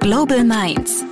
Global 0.00 0.44
Minds. 0.44 1.04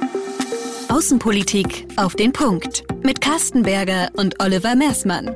Außenpolitik 0.89 1.87
auf 1.97 2.17
den 2.17 2.33
Punkt. 2.33 2.85
Mit 3.05 3.21
Carsten 3.21 3.63
Berger 3.63 4.09
und 4.15 4.43
Oliver 4.43 4.75
Mersmann. 4.75 5.29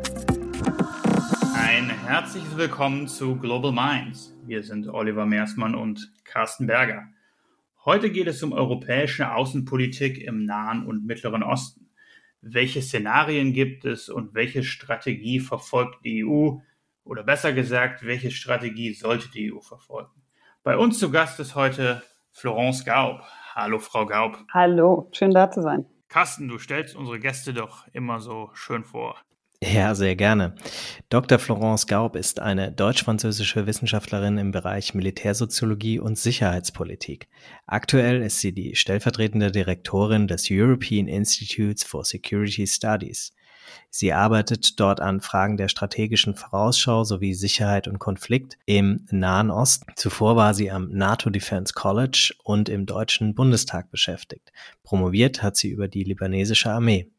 Ein 1.55 1.91
herzliches 2.07 2.57
Willkommen 2.57 3.09
zu 3.09 3.37
Global 3.37 3.71
Minds. 3.71 4.35
Wir 4.47 4.63
sind 4.63 4.89
Oliver 4.89 5.27
Mersmann 5.27 5.75
und 5.75 6.11
Carsten 6.25 6.67
Berger. 6.67 7.09
Heute 7.85 8.11
geht 8.11 8.27
es 8.27 8.43
um 8.43 8.55
europäische 8.55 9.35
Außenpolitik 9.35 10.19
im 10.23 10.47
Nahen 10.47 10.87
und 10.87 11.05
Mittleren 11.05 11.43
Osten. 11.43 11.91
Welche 12.41 12.81
Szenarien 12.81 13.53
gibt 13.53 13.85
es 13.85 14.09
und 14.09 14.33
welche 14.33 14.65
Strategie 14.65 15.41
verfolgt 15.41 16.07
die 16.07 16.25
EU? 16.25 16.57
Oder 17.05 17.23
besser 17.23 17.53
gesagt, 17.53 18.07
welche 18.07 18.31
Strategie 18.31 18.95
sollte 18.95 19.31
die 19.31 19.53
EU 19.53 19.61
verfolgen? 19.61 20.23
Bei 20.63 20.79
uns 20.79 20.99
zu 20.99 21.11
Gast 21.11 21.39
ist 21.39 21.55
heute 21.55 22.03
Florence 22.33 22.85
Gaub. 22.87 23.23
Hallo, 23.55 23.79
Frau 23.79 24.07
Gaub. 24.07 24.39
Hallo, 24.53 25.09
schön 25.13 25.33
da 25.33 25.51
zu 25.51 25.61
sein. 25.61 25.85
Carsten, 26.09 26.49
du 26.49 26.59
stellst 26.59 26.97
unsere 26.97 27.21
Gäste 27.21 27.53
doch 27.53 27.87
immer 27.93 28.21
so 28.21 28.51
schön 28.55 28.83
vor. 28.83 29.17
Ja, 29.63 29.95
sehr 29.95 30.17
gerne. 30.17 30.55
Dr. 31.09 31.39
Florence 31.39 31.87
Gaub 31.87 32.17
ist 32.17 32.41
eine 32.41 32.73
deutsch-französische 32.73 33.67
Wissenschaftlerin 33.67 34.39
im 34.39 34.51
Bereich 34.53 34.95
Militärsoziologie 34.95 36.01
und 36.01 36.19
Sicherheitspolitik. 36.19 37.29
Aktuell 37.67 38.23
ist 38.23 38.41
sie 38.41 38.53
die 38.53 38.75
stellvertretende 38.75 39.53
Direktorin 39.53 40.27
des 40.27 40.49
European 40.51 41.07
Institutes 41.07 41.85
for 41.85 42.05
Security 42.05 42.67
Studies. 42.67 43.33
Sie 43.91 44.13
arbeitet 44.13 44.81
dort 44.81 45.01
an 45.01 45.21
Fragen 45.21 45.57
der 45.57 45.69
strategischen 45.69 46.35
Vorausschau 46.35 47.05
sowie 47.05 47.35
Sicherheit 47.35 47.89
und 47.89 47.99
Konflikt 47.99 48.59
im 48.67 49.07
Nahen 49.11 49.51
Osten. 49.51 49.93
Zuvor 49.97 50.37
war 50.37 50.55
sie 50.55 50.71
am 50.71 50.89
NATO 50.91 51.31
Defense 51.31 51.75
College 51.75 52.35
und 52.45 52.69
im 52.69 52.87
Deutschen 52.87 53.35
Bundestag 53.35 53.91
beschäftigt. 53.91 54.53
Promoviert 54.83 55.43
hat 55.43 55.57
sie 55.57 55.71
über 55.71 55.89
die 55.89 56.05
libanesische 56.05 56.71
Armee. 56.71 57.11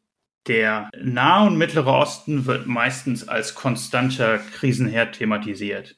Der 0.47 0.89
Nahe 1.01 1.47
und 1.47 1.57
Mittlere 1.57 1.93
Osten 1.93 2.45
wird 2.45 2.67
meistens 2.67 3.27
als 3.27 3.55
konstanter 3.55 4.39
Krisenherd 4.39 5.15
thematisiert. 5.15 5.95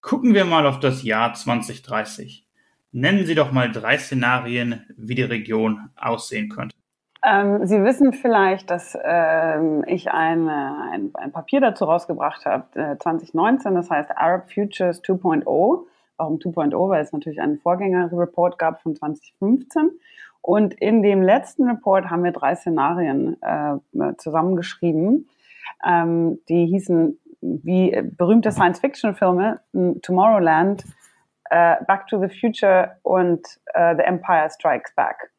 Gucken 0.00 0.34
wir 0.34 0.44
mal 0.44 0.66
auf 0.66 0.80
das 0.80 1.04
Jahr 1.04 1.32
2030. 1.32 2.44
Nennen 2.90 3.24
Sie 3.26 3.34
doch 3.34 3.52
mal 3.52 3.70
drei 3.72 3.98
Szenarien, 3.98 4.84
wie 4.96 5.14
die 5.14 5.22
Region 5.22 5.90
aussehen 5.96 6.48
könnte. 6.48 6.76
Ähm, 7.24 7.66
Sie 7.66 7.82
wissen 7.82 8.12
vielleicht, 8.12 8.70
dass 8.70 8.98
ähm, 9.02 9.82
ich 9.86 10.10
ein, 10.10 10.48
ein, 10.48 11.10
ein, 11.14 11.32
Papier 11.32 11.60
dazu 11.60 11.86
rausgebracht 11.86 12.44
habe, 12.44 12.64
äh, 12.74 12.98
2019, 12.98 13.74
das 13.74 13.90
heißt 13.90 14.10
Arab 14.14 14.52
Futures 14.52 15.02
2.0. 15.02 15.44
Warum 16.16 16.36
2.0? 16.36 16.88
Weil 16.88 17.02
es 17.02 17.12
natürlich 17.12 17.40
einen 17.40 17.58
Vorgängerreport 17.58 18.58
gab 18.58 18.82
von 18.82 18.94
2015. 18.94 19.90
Und 20.42 20.74
in 20.74 21.02
dem 21.02 21.22
letzten 21.22 21.66
Report 21.66 22.10
haben 22.10 22.22
wir 22.22 22.32
drei 22.32 22.54
Szenarien 22.54 23.38
äh, 23.40 24.16
zusammengeschrieben. 24.18 25.26
Ähm, 25.86 26.40
die 26.50 26.66
hießen 26.66 27.18
wie 27.40 28.02
berühmte 28.02 28.52
Science-Fiction-Filme 28.52 29.60
Tomorrowland, 30.02 30.84
äh, 31.50 31.76
Back 31.86 32.06
to 32.08 32.20
the 32.20 32.28
Future 32.28 32.96
und 33.02 33.46
äh, 33.72 33.96
The 33.96 34.02
Empire 34.02 34.50
Strikes 34.50 34.94
Back. 34.94 35.30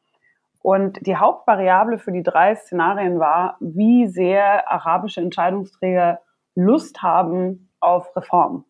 Und 0.66 1.06
die 1.06 1.14
Hauptvariable 1.14 1.96
für 1.96 2.10
die 2.10 2.24
drei 2.24 2.56
Szenarien 2.56 3.20
war, 3.20 3.56
wie 3.60 4.08
sehr 4.08 4.68
arabische 4.68 5.20
Entscheidungsträger 5.20 6.18
Lust 6.56 7.02
haben 7.02 7.70
auf 7.78 8.16
Reform. 8.16 8.64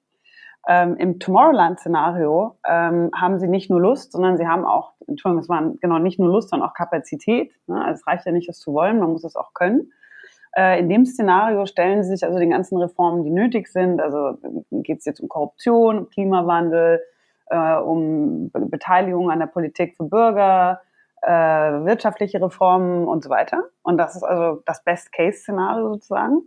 Ähm, 0.69 0.98
Im 0.98 1.19
Tomorrowland-Szenario 1.19 2.58
ähm, 2.69 3.11
haben 3.19 3.38
sie 3.38 3.48
nicht 3.48 3.70
nur 3.70 3.80
Lust, 3.80 4.12
sondern 4.12 4.36
sie 4.36 4.47
haben 4.47 4.66
auch, 4.66 4.92
Entschuldigung, 5.06 5.41
es 5.41 5.48
waren 5.48 5.78
genau 5.80 5.98
nicht 5.98 6.19
nur 6.19 6.28
Lust, 6.28 6.50
sondern 6.50 6.69
auch 6.69 6.75
Kapazität. 6.75 7.55
Ne? 7.66 7.83
Also 7.83 8.00
es 8.00 8.06
reicht 8.06 8.27
ja 8.27 8.33
nicht, 8.33 8.50
es 8.50 8.58
zu 8.58 8.75
wollen, 8.75 8.98
man 8.98 9.12
muss 9.12 9.25
es 9.25 9.34
auch 9.34 9.55
können. 9.55 9.91
Äh, 10.55 10.78
in 10.78 10.91
dem 10.91 11.06
Szenario 11.06 11.65
stellen 11.65 12.03
sie 12.03 12.10
sich 12.10 12.25
also 12.25 12.38
den 12.38 12.50
ganzen 12.50 12.76
Reformen, 12.76 13.25
die 13.25 13.31
nötig 13.31 13.69
sind. 13.69 14.03
Also 14.03 14.37
geht 14.71 14.98
es 14.98 15.06
jetzt 15.06 15.21
um 15.21 15.31
Korruption, 15.31 16.00
um 16.00 16.10
Klimawandel, 16.10 17.00
äh, 17.47 17.76
um 17.76 18.50
Beteiligung 18.53 19.31
an 19.31 19.38
der 19.38 19.47
Politik 19.47 19.97
für 19.97 20.04
Bürger, 20.04 20.82
äh, 21.26 21.84
wirtschaftliche 21.84 22.41
Reformen 22.41 23.09
und 23.09 23.25
so 23.25 23.31
weiter. 23.31 23.64
Und 23.82 23.98
das 23.98 24.14
ist 24.14 24.22
also 24.22 24.62
das 24.64 24.84
Best-Case-Szenario 24.84 25.94
sozusagen. 25.94 26.42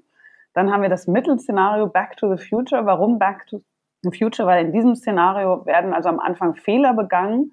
Dann 0.53 0.71
haben 0.71 0.81
wir 0.81 0.89
das 0.89 1.05
Mittelszenario 1.05 1.87
Back 1.87 2.15
to 2.15 2.33
the 2.33 2.41
Future. 2.41 2.85
Warum 2.85 3.19
Back 3.19 3.45
to 3.47 3.61
the 4.03 4.17
Future? 4.17 4.47
Weil 4.47 4.65
in 4.65 4.71
diesem 4.71 4.95
Szenario 4.95 5.65
werden 5.65 5.93
also 5.93 6.07
am 6.07 6.19
Anfang 6.19 6.55
Fehler 6.55 6.93
begangen, 6.93 7.51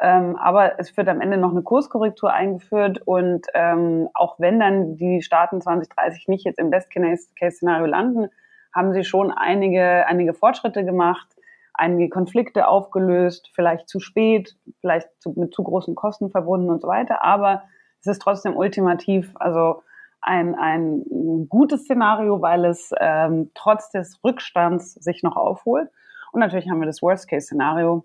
ähm, 0.00 0.36
aber 0.36 0.78
es 0.78 0.94
wird 0.96 1.08
am 1.08 1.22
Ende 1.22 1.38
noch 1.38 1.52
eine 1.52 1.62
Kurskorrektur 1.62 2.32
eingeführt 2.32 3.00
und 3.04 3.46
ähm, 3.54 4.10
auch 4.12 4.38
wenn 4.38 4.60
dann 4.60 4.96
die 4.96 5.22
Staaten 5.22 5.62
2030 5.62 6.28
nicht 6.28 6.44
jetzt 6.44 6.58
im 6.58 6.70
Best-Case-Szenario 6.70 7.86
landen, 7.86 8.28
haben 8.74 8.92
sie 8.92 9.04
schon 9.04 9.32
einige, 9.32 10.06
einige 10.06 10.34
Fortschritte 10.34 10.84
gemacht 10.84 11.28
einige 11.78 12.10
Konflikte 12.10 12.68
aufgelöst, 12.68 13.50
vielleicht 13.54 13.88
zu 13.88 14.00
spät, 14.00 14.56
vielleicht 14.80 15.08
zu, 15.20 15.32
mit 15.36 15.54
zu 15.54 15.62
großen 15.62 15.94
Kosten 15.94 16.30
verbunden 16.30 16.70
und 16.70 16.82
so 16.82 16.88
weiter. 16.88 17.24
Aber 17.24 17.62
es 18.00 18.06
ist 18.06 18.20
trotzdem 18.20 18.56
ultimativ, 18.56 19.32
also 19.36 19.82
ein, 20.20 20.54
ein 20.56 21.46
gutes 21.48 21.84
Szenario, 21.84 22.42
weil 22.42 22.64
es 22.64 22.90
ähm, 23.00 23.50
trotz 23.54 23.90
des 23.90 24.22
Rückstands 24.24 24.94
sich 24.94 25.22
noch 25.22 25.36
aufholt. 25.36 25.88
Und 26.32 26.40
natürlich 26.40 26.68
haben 26.68 26.80
wir 26.80 26.86
das 26.86 27.02
Worst-Case-Szenario, 27.02 28.04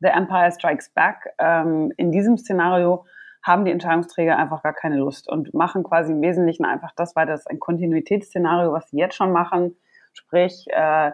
The 0.00 0.08
Empire 0.08 0.50
Strikes 0.50 0.90
Back. 0.90 1.34
Ähm, 1.38 1.92
in 1.96 2.10
diesem 2.10 2.36
Szenario 2.38 3.04
haben 3.42 3.64
die 3.64 3.72
Entscheidungsträger 3.72 4.36
einfach 4.36 4.62
gar 4.62 4.72
keine 4.72 4.96
Lust 4.96 5.28
und 5.28 5.52
machen 5.52 5.82
quasi 5.82 6.12
im 6.12 6.22
Wesentlichen 6.22 6.64
einfach 6.64 6.92
das 6.96 7.14
weiter. 7.16 7.32
Das 7.32 7.40
ist 7.40 7.50
ein 7.50 7.60
Kontinuitätsszenario, 7.60 8.72
was 8.72 8.88
sie 8.88 8.98
jetzt 8.98 9.16
schon 9.16 9.32
machen. 9.32 9.76
Sprich, 10.12 10.66
äh, 10.70 11.12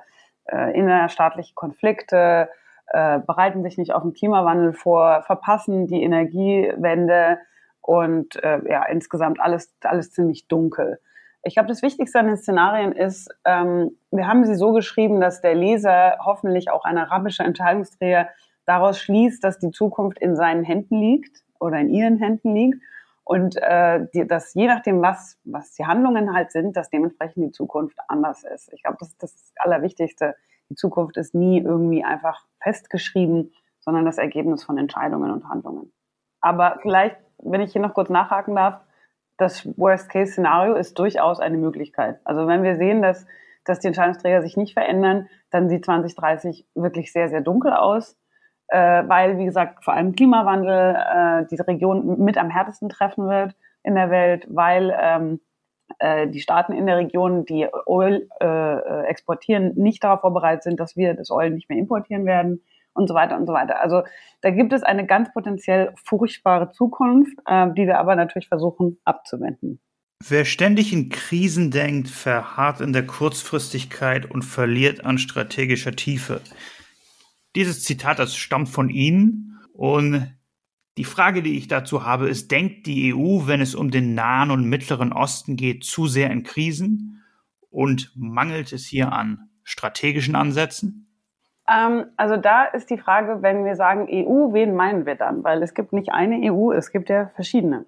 äh, 0.49 0.77
innerstaatliche 0.77 1.55
Konflikte, 1.55 2.49
äh, 2.89 3.19
bereiten 3.21 3.63
sich 3.63 3.79
nicht 3.79 3.93
auf 3.93 4.03
den 4.03 4.15
Klimawandel 4.15 4.73
vor, 4.73 5.23
verpassen 5.23 5.87
die 5.87 6.03
Energiewende 6.03 7.39
und 7.81 8.43
äh, 8.43 8.61
ja, 8.69 8.85
insgesamt 8.85 9.41
alles, 9.41 9.75
alles 9.83 10.11
ziemlich 10.11 10.49
dunkel. 10.49 11.01
Ich 11.43 11.55
glaube, 11.55 11.69
das 11.69 11.83
Wichtigste 11.83 12.19
an 12.19 12.27
den 12.27 12.37
Szenarien 12.37 12.93
ist, 12.93 13.31
ähm, 13.45 13.97
wir 14.11 14.27
haben 14.27 14.45
sie 14.45 14.55
so 14.55 14.73
geschrieben, 14.73 15.21
dass 15.21 15.41
der 15.41 15.55
Leser, 15.55 16.17
hoffentlich 16.25 16.71
auch 16.71 16.85
ein 16.85 16.99
arabischer 16.99 17.45
Entscheidungsträger, 17.45 18.29
daraus 18.67 18.99
schließt, 18.99 19.43
dass 19.43 19.59
die 19.59 19.71
Zukunft 19.71 20.19
in 20.19 20.37
seinen 20.37 20.65
Händen 20.65 20.99
liegt 20.99 21.43
oder 21.61 21.79
in 21.79 21.89
ihren 21.89 22.19
Händen 22.19 22.55
liegt 22.55 22.83
und 23.29 23.57
äh, 23.61 24.07
die, 24.15 24.27
dass 24.27 24.55
je 24.55 24.67
nachdem, 24.69 25.03
was, 25.03 25.39
was 25.45 25.75
die 25.75 25.85
Handlungen 25.85 26.33
halt 26.33 26.51
sind, 26.51 26.79
dass 26.79 26.89
dementsprechend 26.89 27.45
die 27.45 27.51
Zukunft 27.51 27.99
anders 28.09 28.43
ist. 28.43 28.73
Ich 28.73 28.83
glaube, 28.83 28.97
das 29.01 29.11
ist 29.11 29.23
das 29.23 29.53
Allerwichtigste. 29.57 30.35
Die 30.71 30.77
Zukunft 30.77 31.19
ist 31.19 31.35
nie 31.35 31.61
irgendwie 31.61 32.03
einfach 32.03 32.47
festgeschrieben, 32.63 33.53
sondern 33.81 34.07
das 34.07 34.17
Ergebnis 34.17 34.65
von 34.65 34.79
Entscheidungen 34.79 35.31
und 35.31 35.47
Handlungen. 35.47 35.93
Aber 36.41 36.79
vielleicht, 36.81 37.19
wenn 37.37 37.61
ich 37.61 37.73
hier 37.73 37.83
noch 37.83 37.93
kurz 37.93 38.09
nachhaken 38.09 38.57
darf, 38.57 38.81
das 39.37 39.67
Worst-Case-Szenario 39.77 40.75
ist 40.77 40.99
durchaus 40.99 41.39
eine 41.39 41.59
Möglichkeit. 41.59 42.21
Also 42.25 42.47
wenn 42.47 42.63
wir 42.63 42.77
sehen, 42.77 43.03
dass, 43.03 43.27
dass 43.67 43.79
die 43.79 43.89
Entscheidungsträger 43.89 44.41
sich 44.41 44.57
nicht 44.57 44.73
verändern, 44.73 45.29
dann 45.51 45.69
sieht 45.69 45.85
2030 45.85 46.67
wirklich 46.75 47.13
sehr, 47.13 47.29
sehr 47.29 47.43
dunkel 47.43 47.75
aus 47.75 48.17
äh, 48.69 49.03
weil, 49.07 49.39
wie 49.39 49.45
gesagt, 49.45 49.85
vor 49.85 49.95
allem 49.95 50.15
Klimawandel 50.15 50.95
äh, 50.97 51.47
diese 51.51 51.67
Region 51.67 52.23
mit 52.23 52.39
am 52.39 52.51
härtesten 52.51 52.89
treffen 52.89 53.29
wird 53.29 53.55
in 53.83 53.95
der 53.95 54.11
Welt, 54.11 54.47
weil 54.49 54.97
ähm, 55.01 55.41
äh, 55.99 56.29
die 56.29 56.41
Staaten 56.41 56.73
in 56.73 56.87
der 56.87 56.97
Region, 56.97 57.45
die 57.45 57.67
Öl 57.89 58.29
äh, 58.41 59.07
exportieren, 59.07 59.73
nicht 59.75 60.05
darauf 60.05 60.21
vorbereitet 60.21 60.63
sind, 60.63 60.81
dass 60.81 60.97
wir 60.97 61.15
das 61.15 61.31
Öl 61.31 61.51
nicht 61.51 61.69
mehr 61.69 61.79
importieren 61.79 62.27
werden 62.27 62.63
und 62.93 63.09
so 63.09 63.15
weiter 63.15 63.37
und 63.37 63.47
so 63.47 63.53
weiter. 63.53 63.81
Also 63.81 64.03
da 64.43 64.51
gibt 64.51 64.73
es 64.73 64.83
eine 64.83 65.07
ganz 65.07 65.33
potenziell 65.33 65.93
furchtbare 66.05 66.71
Zukunft, 66.73 67.39
äh, 67.47 67.69
die 67.73 67.87
wir 67.87 67.99
aber 67.99 68.17
natürlich 68.17 68.49
versuchen 68.49 68.99
abzuwenden. 69.05 69.81
Wer 70.27 70.45
ständig 70.45 70.93
in 70.93 71.11
Krisen 71.11 71.71
denkt, 71.71 72.09
verharrt 72.09 72.81
in 72.81 72.93
der 72.93 73.07
Kurzfristigkeit 73.07 74.29
und 74.29 74.43
verliert 74.43 75.05
an 75.05 75.17
strategischer 75.17 75.93
Tiefe. 75.93 76.41
Dieses 77.57 77.85
Zitat, 77.85 78.19
das 78.19 78.37
stammt 78.37 78.69
von 78.69 78.91
Ihnen. 78.91 79.61
Und 79.73 80.35
die 80.97 81.05
Frage, 81.05 81.43
die 81.43 81.57
ich 81.57 81.69
dazu 81.69 82.05
habe, 82.05 82.29
ist, 82.29 82.51
denkt 82.51 82.87
die 82.87 83.15
EU, 83.15 83.47
wenn 83.47 83.61
es 83.61 83.75
um 83.75 83.91
den 83.91 84.15
Nahen 84.15 84.51
und 84.51 84.69
Mittleren 84.69 85.13
Osten 85.13 85.57
geht, 85.57 85.85
zu 85.85 86.07
sehr 86.07 86.31
in 86.31 86.43
Krisen? 86.43 87.23
Und 87.71 88.13
mangelt 88.17 88.73
es 88.73 88.87
hier 88.87 89.13
an 89.13 89.51
strategischen 89.63 90.35
Ansätzen? 90.35 91.09
Ähm, 91.69 92.07
also 92.17 92.37
da 92.37 92.65
ist 92.65 92.89
die 92.91 92.99
Frage, 92.99 93.43
wenn 93.43 93.65
wir 93.65 93.77
sagen 93.77 94.09
EU, 94.11 94.53
wen 94.53 94.75
meinen 94.75 95.07
wir 95.07 95.15
dann? 95.15 95.45
Weil 95.45 95.63
es 95.63 95.75
gibt 95.75 95.93
nicht 95.93 96.11
eine 96.11 96.51
EU, 96.51 96.73
es 96.73 96.91
gibt 96.91 97.11
ja 97.11 97.29
verschiedene. 97.35 97.85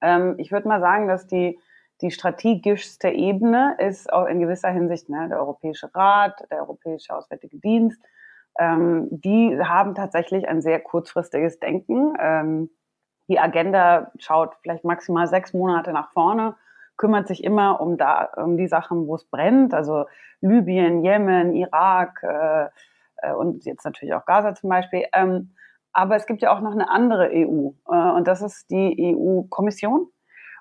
Ähm, 0.00 0.36
ich 0.38 0.52
würde 0.52 0.68
mal 0.68 0.80
sagen, 0.80 1.08
dass 1.08 1.26
die, 1.26 1.58
die 2.00 2.12
strategischste 2.12 3.08
Ebene 3.08 3.76
ist 3.78 4.12
auch 4.12 4.26
in 4.26 4.40
gewisser 4.40 4.70
Hinsicht 4.70 5.08
ne, 5.08 5.28
der 5.28 5.40
Europäische 5.40 5.92
Rat, 5.94 6.46
der 6.50 6.60
Europäische 6.60 7.14
Auswärtige 7.14 7.58
Dienst, 7.58 8.00
ähm, 8.60 9.08
die 9.10 9.58
haben 9.58 9.94
tatsächlich 9.94 10.46
ein 10.46 10.60
sehr 10.60 10.80
kurzfristiges 10.80 11.58
Denken. 11.58 12.14
Ähm, 12.20 12.70
die 13.28 13.40
Agenda 13.40 14.12
schaut 14.18 14.54
vielleicht 14.62 14.84
maximal 14.84 15.26
sechs 15.26 15.54
Monate 15.54 15.92
nach 15.92 16.12
vorne, 16.12 16.56
kümmert 16.98 17.26
sich 17.26 17.42
immer 17.42 17.80
um, 17.80 17.96
da, 17.96 18.24
um 18.36 18.58
die 18.58 18.68
Sachen, 18.68 19.06
wo 19.06 19.14
es 19.14 19.24
brennt, 19.24 19.72
also 19.72 20.04
Libyen, 20.42 21.02
Jemen, 21.02 21.54
Irak 21.54 22.22
äh, 22.22 22.68
äh, 23.22 23.32
und 23.32 23.64
jetzt 23.64 23.84
natürlich 23.84 24.14
auch 24.14 24.26
Gaza 24.26 24.54
zum 24.54 24.68
Beispiel. 24.68 25.06
Ähm, 25.14 25.54
aber 25.92 26.16
es 26.16 26.26
gibt 26.26 26.42
ja 26.42 26.54
auch 26.54 26.60
noch 26.60 26.72
eine 26.72 26.90
andere 26.90 27.30
EU 27.32 27.70
äh, 27.88 28.10
und 28.12 28.28
das 28.28 28.42
ist 28.42 28.70
die 28.70 29.16
EU-Kommission. 29.16 30.08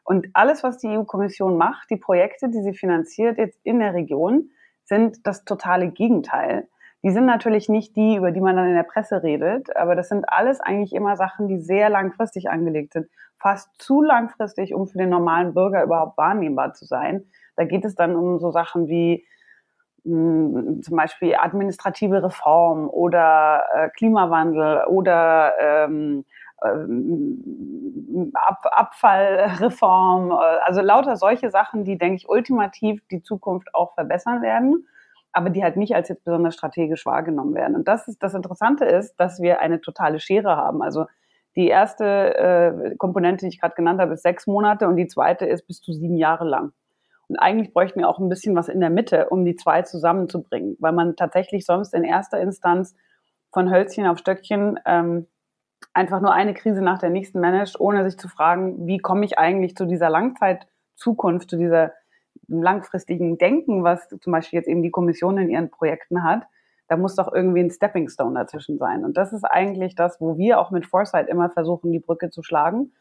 Und 0.03 0.27
alles, 0.33 0.63
was 0.63 0.77
die 0.77 0.87
EU-Kommission 0.87 1.57
macht, 1.57 1.89
die 1.89 1.97
Projekte, 1.97 2.49
die 2.49 2.61
sie 2.61 2.73
finanziert 2.73 3.37
jetzt 3.37 3.59
in 3.63 3.79
der 3.79 3.93
Region, 3.93 4.51
sind 4.85 5.27
das 5.27 5.43
totale 5.43 5.89
Gegenteil. 5.89 6.67
Die 7.03 7.11
sind 7.11 7.25
natürlich 7.25 7.69
nicht 7.69 7.95
die, 7.95 8.15
über 8.15 8.31
die 8.31 8.41
man 8.41 8.57
dann 8.57 8.67
in 8.67 8.75
der 8.75 8.83
Presse 8.83 9.23
redet, 9.23 9.75
aber 9.75 9.95
das 9.95 10.09
sind 10.09 10.25
alles 10.27 10.59
eigentlich 10.59 10.93
immer 10.93 11.15
Sachen, 11.15 11.47
die 11.47 11.59
sehr 11.59 11.89
langfristig 11.89 12.49
angelegt 12.49 12.93
sind. 12.93 13.07
Fast 13.37 13.69
zu 13.81 14.01
langfristig, 14.01 14.73
um 14.73 14.87
für 14.87 14.97
den 14.97 15.09
normalen 15.09 15.53
Bürger 15.53 15.83
überhaupt 15.83 16.17
wahrnehmbar 16.17 16.73
zu 16.73 16.85
sein. 16.85 17.25
Da 17.55 17.63
geht 17.63 17.85
es 17.85 17.95
dann 17.95 18.15
um 18.17 18.39
so 18.39 18.51
Sachen 18.51 18.87
wie 18.89 19.25
hm, 20.03 20.81
zum 20.83 20.97
Beispiel 20.97 21.35
administrative 21.35 22.21
Reform 22.23 22.89
oder 22.89 23.63
äh, 23.73 23.89
Klimawandel 23.89 24.83
oder 24.87 25.53
ähm, 25.59 26.25
ähm, 26.63 28.31
Ab 28.33 28.65
Abfallreform, 28.71 30.31
äh, 30.31 30.59
also 30.65 30.81
lauter 30.81 31.15
solche 31.15 31.49
Sachen, 31.49 31.85
die, 31.85 31.97
denke 31.97 32.17
ich, 32.17 32.29
ultimativ 32.29 33.01
die 33.09 33.21
Zukunft 33.21 33.73
auch 33.73 33.93
verbessern 33.93 34.41
werden, 34.41 34.87
aber 35.31 35.49
die 35.49 35.63
halt 35.63 35.77
nicht 35.77 35.95
als 35.95 36.09
jetzt 36.09 36.23
besonders 36.23 36.55
strategisch 36.55 37.05
wahrgenommen 37.05 37.53
werden. 37.55 37.75
Und 37.75 37.87
das 37.87 38.07
ist 38.07 38.21
das 38.23 38.33
Interessante 38.33 38.85
ist, 38.85 39.15
dass 39.19 39.41
wir 39.41 39.61
eine 39.61 39.81
totale 39.81 40.19
Schere 40.19 40.55
haben. 40.55 40.81
Also 40.81 41.05
die 41.55 41.67
erste 41.67 42.35
äh, 42.35 42.95
Komponente, 42.97 43.45
die 43.45 43.49
ich 43.49 43.59
gerade 43.59 43.75
genannt 43.75 43.99
habe, 43.99 44.13
ist 44.13 44.23
sechs 44.23 44.47
Monate 44.47 44.87
und 44.87 44.95
die 44.95 45.07
zweite 45.07 45.45
ist 45.45 45.67
bis 45.67 45.81
zu 45.81 45.93
sieben 45.93 46.17
Jahre 46.17 46.45
lang. 46.45 46.71
Und 47.27 47.37
eigentlich 47.37 47.73
bräuchten 47.73 47.99
wir 47.99 48.09
auch 48.09 48.19
ein 48.19 48.29
bisschen 48.29 48.55
was 48.55 48.69
in 48.69 48.79
der 48.79 48.89
Mitte, 48.89 49.29
um 49.29 49.45
die 49.45 49.55
zwei 49.55 49.83
zusammenzubringen, 49.83 50.77
weil 50.79 50.93
man 50.93 51.15
tatsächlich 51.15 51.65
sonst 51.65 51.93
in 51.93 52.03
erster 52.03 52.39
Instanz 52.39 52.95
von 53.51 53.71
Hölzchen 53.71 54.07
auf 54.07 54.17
Stöckchen 54.17 54.79
ähm, 54.85 55.27
einfach 55.93 56.21
nur 56.21 56.33
eine 56.33 56.53
Krise 56.53 56.81
nach 56.81 56.99
der 56.99 57.09
nächsten 57.09 57.39
managt, 57.39 57.79
ohne 57.79 58.03
sich 58.09 58.19
zu 58.19 58.27
fragen, 58.27 58.87
wie 58.87 58.97
komme 58.97 59.25
ich 59.25 59.37
eigentlich 59.37 59.75
zu 59.75 59.85
dieser 59.85 60.09
Langzeitzukunft, 60.09 61.49
zu 61.49 61.57
dieser 61.57 61.93
langfristigen 62.49 63.37
Denken, 63.37 63.83
was 63.83 64.07
zum 64.07 64.33
Beispiel 64.33 64.57
jetzt 64.57 64.67
eben 64.67 64.83
die 64.83 64.91
Kommission 64.91 65.37
in 65.37 65.49
ihren 65.49 65.69
Projekten 65.69 66.23
hat. 66.23 66.43
Da 66.87 66.97
muss 66.97 67.15
doch 67.15 67.31
irgendwie 67.31 67.61
ein 67.61 67.69
Stepping 67.69 68.09
Stone 68.09 68.37
dazwischen 68.37 68.77
sein. 68.77 69.05
Und 69.05 69.15
das 69.17 69.31
ist 69.31 69.43
eigentlich 69.43 69.95
das, 69.95 70.19
wo 70.19 70.37
wir 70.37 70.59
auch 70.59 70.71
mit 70.71 70.85
Foresight 70.85 71.29
immer 71.29 71.49
versuchen, 71.49 71.91
die 71.91 71.99
Brücke 71.99 72.29
zu 72.31 72.41
schlagen. 72.41 72.93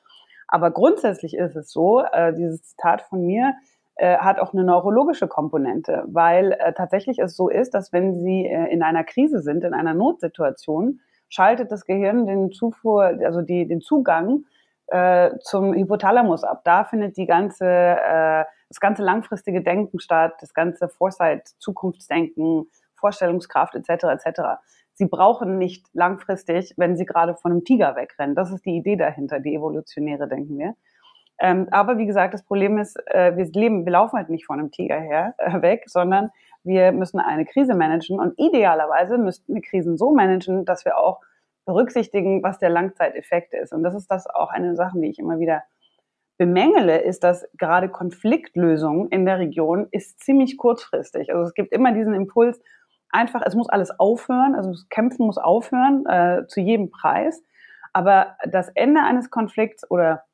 Aber 0.46 0.70
grundsätzlich 0.70 1.36
ist 1.36 1.56
es 1.56 1.70
so, 1.70 2.02
äh, 2.02 2.34
dieses 2.34 2.62
Zitat 2.64 3.02
von 3.02 3.26
mir, 3.26 3.54
äh, 3.96 4.16
hat 4.18 4.38
auch 4.38 4.52
eine 4.52 4.62
neurologische 4.62 5.26
Komponente, 5.26 6.04
weil 6.06 6.52
äh, 6.52 6.72
tatsächlich 6.72 7.18
es 7.18 7.34
so 7.34 7.48
ist, 7.48 7.74
dass 7.74 7.92
wenn 7.92 8.14
Sie 8.14 8.46
äh, 8.46 8.72
in 8.72 8.82
einer 8.82 9.02
Krise 9.04 9.40
sind, 9.40 9.64
in 9.64 9.74
einer 9.74 9.92
Notsituation, 9.92 11.00
schaltet 11.28 11.72
das 11.72 11.84
Gehirn 11.84 12.26
den 12.26 12.52
Zufuhr, 12.52 13.04
also 13.24 13.42
die, 13.42 13.66
den 13.66 13.80
Zugang 13.80 14.44
äh, 14.88 15.30
zum 15.40 15.74
Hypothalamus 15.74 16.44
ab. 16.44 16.62
Da 16.64 16.84
findet 16.84 17.16
die 17.16 17.26
ganze, 17.26 17.66
äh, 17.66 18.44
das 18.68 18.80
ganze 18.80 19.02
langfristige 19.02 19.62
Denken 19.62 20.00
statt, 20.00 20.34
das 20.40 20.54
ganze 20.54 20.88
Foresight, 20.88 21.48
Zukunftsdenken, 21.58 22.66
Vorstellungskraft 22.94 23.74
etc. 23.74 24.04
etc. 24.04 24.40
Sie 24.94 25.06
brauchen 25.06 25.58
nicht 25.58 25.86
langfristig, 25.92 26.74
wenn 26.76 26.96
sie 26.96 27.06
gerade 27.06 27.36
von 27.36 27.52
einem 27.52 27.64
Tiger 27.64 27.96
wegrennen. 27.96 28.34
Das 28.34 28.50
ist 28.50 28.64
die 28.64 28.76
Idee 28.76 28.96
dahinter, 28.96 29.40
die 29.40 29.54
evolutionäre, 29.54 30.26
denken 30.26 30.58
wir. 30.58 30.74
Ähm, 31.38 31.68
aber 31.70 31.98
wie 31.98 32.06
gesagt, 32.06 32.34
das 32.34 32.42
Problem 32.42 32.78
ist, 32.78 32.96
äh, 33.06 33.36
wir 33.36 33.44
leben, 33.46 33.84
wir 33.84 33.92
laufen 33.92 34.16
halt 34.16 34.28
nicht 34.28 34.44
von 34.44 34.58
einem 34.58 34.72
Tiger 34.72 34.98
her 34.98 35.34
äh, 35.38 35.62
weg, 35.62 35.84
sondern 35.86 36.30
wir 36.64 36.90
müssen 36.90 37.20
eine 37.20 37.44
Krise 37.44 37.74
managen 37.74 38.18
und 38.18 38.34
idealerweise 38.38 39.18
müssten 39.18 39.54
wir 39.54 39.62
Krisen 39.62 39.96
so 39.96 40.12
managen, 40.12 40.64
dass 40.64 40.84
wir 40.84 40.98
auch 40.98 41.20
berücksichtigen, 41.68 42.42
was 42.42 42.58
der 42.58 42.70
Langzeiteffekt 42.70 43.52
ist. 43.52 43.74
Und 43.74 43.82
das 43.82 43.94
ist 43.94 44.10
das 44.10 44.26
auch 44.26 44.50
eine 44.50 44.74
Sache, 44.74 44.98
die 44.98 45.10
ich 45.10 45.18
immer 45.18 45.38
wieder 45.38 45.62
bemängele, 46.38 46.98
ist, 47.02 47.22
dass 47.24 47.46
gerade 47.58 47.90
Konfliktlösung 47.90 49.08
in 49.10 49.26
der 49.26 49.38
Region 49.38 49.86
ist 49.90 50.20
ziemlich 50.20 50.56
kurzfristig. 50.56 51.30
Also 51.30 51.44
es 51.44 51.54
gibt 51.54 51.72
immer 51.72 51.92
diesen 51.92 52.14
Impuls, 52.14 52.58
einfach, 53.10 53.42
es 53.44 53.54
muss 53.54 53.68
alles 53.68 53.90
aufhören, 54.00 54.54
also 54.54 54.70
das 54.70 54.88
Kämpfen 54.88 55.26
muss 55.26 55.36
aufhören, 55.36 56.06
äh, 56.06 56.46
zu 56.46 56.60
jedem 56.60 56.90
Preis. 56.90 57.42
Aber 57.92 58.36
das 58.46 58.68
Ende 58.70 59.02
eines 59.02 59.30
Konflikts 59.30 59.88
oder 59.90 60.24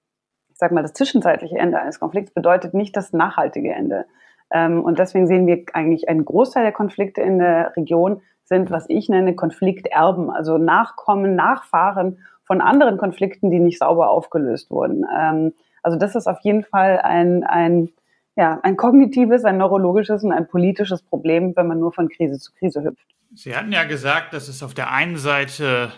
ich 0.51 0.59
sag 0.59 0.71
mal, 0.71 0.83
das 0.83 0.93
zwischenzeitliche 0.93 1.59
Ende 1.59 1.81
eines 1.81 1.99
Konflikts 1.99 2.33
bedeutet 2.33 2.75
nicht 2.75 2.97
das 2.97 3.13
nachhaltige 3.13 3.73
Ende. 3.73 4.07
Ähm, 4.55 4.83
und 4.83 4.99
deswegen 4.99 5.27
sehen 5.27 5.47
wir 5.47 5.65
eigentlich 5.75 6.09
einen 6.09 6.25
Großteil 6.25 6.63
der 6.63 6.73
Konflikte 6.73 7.21
in 7.21 7.39
der 7.39 7.77
Region 7.77 8.23
sind, 8.45 8.71
was 8.71 8.85
ich 8.89 9.09
nenne, 9.09 9.35
Konflikterben, 9.35 10.31
also 10.31 10.59
Nachkommen, 10.59 11.35
Nachfahren 11.35 12.19
von 12.45 12.61
anderen 12.61 12.97
Konflikten, 12.97 13.51
die 13.51 13.59
nicht 13.59 13.79
sauber 13.79 14.11
aufgelöst 14.11 14.71
wurden. 14.71 15.05
Ähm, 15.19 15.53
also 15.83 15.99
das 15.99 16.15
ist 16.15 16.29
auf 16.29 16.39
jeden 16.43 16.63
Fall 16.63 17.01
ein, 17.01 17.43
ein, 17.43 17.91
ja, 18.37 18.61
ein 18.63 18.77
kognitives, 18.77 19.45
ein 19.45 19.59
neurologisches 19.59 20.23
und 20.23 20.33
ein 20.33 20.47
politisches 20.47 21.03
Problem, 21.03 21.57
wenn 21.57 21.67
man 21.67 21.81
nur 21.81 21.93
von 21.93 22.09
Krise 22.09 22.39
zu 22.39 22.53
Krise 22.53 22.85
hüpft. 22.85 23.07
Sie 23.35 23.57
hatten 23.57 23.73
ja 23.73 23.83
gesagt, 23.85 24.35
dass 24.35 24.47
es 24.47 24.63
auf 24.63 24.75
der 24.75 24.93
einen 24.93 25.17
Seite 25.17 25.91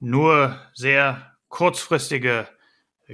nur 0.00 0.56
sehr 0.72 1.18
kurzfristige 1.48 2.46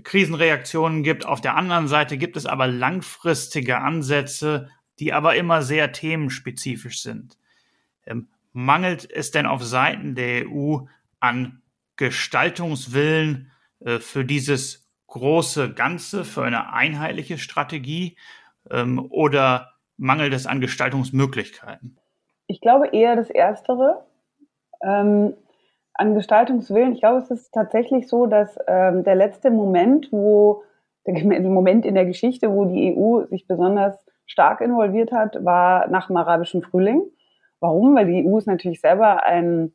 Krisenreaktionen 0.04 1.02
gibt. 1.02 1.26
Auf 1.26 1.40
der 1.40 1.56
anderen 1.56 1.88
Seite 1.88 2.18
gibt 2.18 2.36
es 2.36 2.46
aber 2.46 2.68
langfristige 2.68 3.78
Ansätze, 3.78 4.68
die 4.98 5.12
aber 5.12 5.36
immer 5.36 5.62
sehr 5.62 5.92
themenspezifisch 5.92 7.02
sind. 7.02 7.38
Ähm, 8.06 8.28
mangelt 8.52 9.10
es 9.10 9.30
denn 9.30 9.46
auf 9.46 9.62
Seiten 9.62 10.14
der 10.14 10.46
EU 10.48 10.78
an 11.20 11.62
Gestaltungswillen 11.96 13.50
äh, 13.80 13.98
für 13.98 14.24
dieses 14.24 14.86
große 15.06 15.72
Ganze, 15.74 16.24
für 16.24 16.44
eine 16.44 16.72
einheitliche 16.72 17.38
Strategie 17.38 18.16
ähm, 18.70 19.06
oder 19.10 19.72
mangelt 19.96 20.34
es 20.34 20.46
an 20.46 20.60
Gestaltungsmöglichkeiten? 20.60 21.96
Ich 22.46 22.60
glaube 22.60 22.88
eher 22.88 23.16
das 23.16 23.30
Erstere. 23.30 24.04
Ähm, 24.82 25.34
an 25.94 26.14
Gestaltungswillen, 26.14 26.92
ich 26.92 27.00
glaube, 27.00 27.18
es 27.18 27.30
ist 27.30 27.52
tatsächlich 27.52 28.08
so, 28.08 28.26
dass 28.26 28.58
ähm, 28.66 29.04
der 29.04 29.14
letzte 29.14 29.50
Moment, 29.50 30.08
wo 30.12 30.62
der 31.06 31.40
Moment 31.40 31.86
in 31.86 31.94
der 31.94 32.04
Geschichte, 32.04 32.50
wo 32.50 32.66
die 32.66 32.94
EU 32.94 33.24
sich 33.26 33.46
besonders 33.46 34.05
stark 34.26 34.60
involviert 34.60 35.12
hat, 35.12 35.44
war 35.44 35.88
nach 35.88 36.08
dem 36.08 36.16
arabischen 36.16 36.62
Frühling. 36.62 37.02
Warum? 37.60 37.96
Weil 37.96 38.06
die 38.06 38.26
EU 38.26 38.38
ist 38.38 38.46
natürlich 38.46 38.80
selber 38.80 39.24
ein 39.24 39.72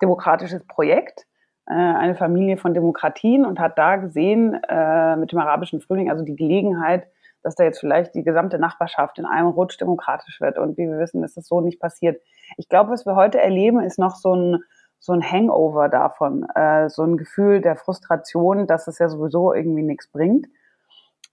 demokratisches 0.00 0.66
Projekt, 0.66 1.26
äh, 1.66 1.74
eine 1.74 2.16
Familie 2.16 2.56
von 2.56 2.74
Demokratien 2.74 3.46
und 3.46 3.60
hat 3.60 3.78
da 3.78 3.96
gesehen 3.96 4.54
äh, 4.68 5.16
mit 5.16 5.32
dem 5.32 5.38
arabischen 5.38 5.80
Frühling 5.80 6.10
also 6.10 6.24
die 6.24 6.36
Gelegenheit, 6.36 7.06
dass 7.42 7.54
da 7.54 7.64
jetzt 7.64 7.80
vielleicht 7.80 8.14
die 8.14 8.22
gesamte 8.22 8.58
Nachbarschaft 8.58 9.18
in 9.18 9.26
einem 9.26 9.48
Rutsch 9.48 9.80
demokratisch 9.80 10.40
wird. 10.40 10.58
Und 10.58 10.76
wie 10.78 10.88
wir 10.88 10.98
wissen, 10.98 11.22
ist 11.22 11.36
das 11.36 11.46
so 11.46 11.60
nicht 11.60 11.80
passiert. 11.80 12.20
Ich 12.56 12.68
glaube, 12.68 12.90
was 12.90 13.06
wir 13.06 13.16
heute 13.16 13.40
erleben, 13.40 13.80
ist 13.80 13.98
noch 13.98 14.16
so 14.16 14.34
ein 14.34 14.58
so 15.02 15.12
ein 15.12 15.22
Hangover 15.22 15.88
davon, 15.88 16.46
äh, 16.54 16.88
so 16.88 17.02
ein 17.02 17.16
Gefühl 17.16 17.60
der 17.60 17.74
Frustration, 17.74 18.68
dass 18.68 18.86
es 18.86 19.00
ja 19.00 19.08
sowieso 19.08 19.52
irgendwie 19.52 19.82
nichts 19.82 20.06
bringt. 20.06 20.46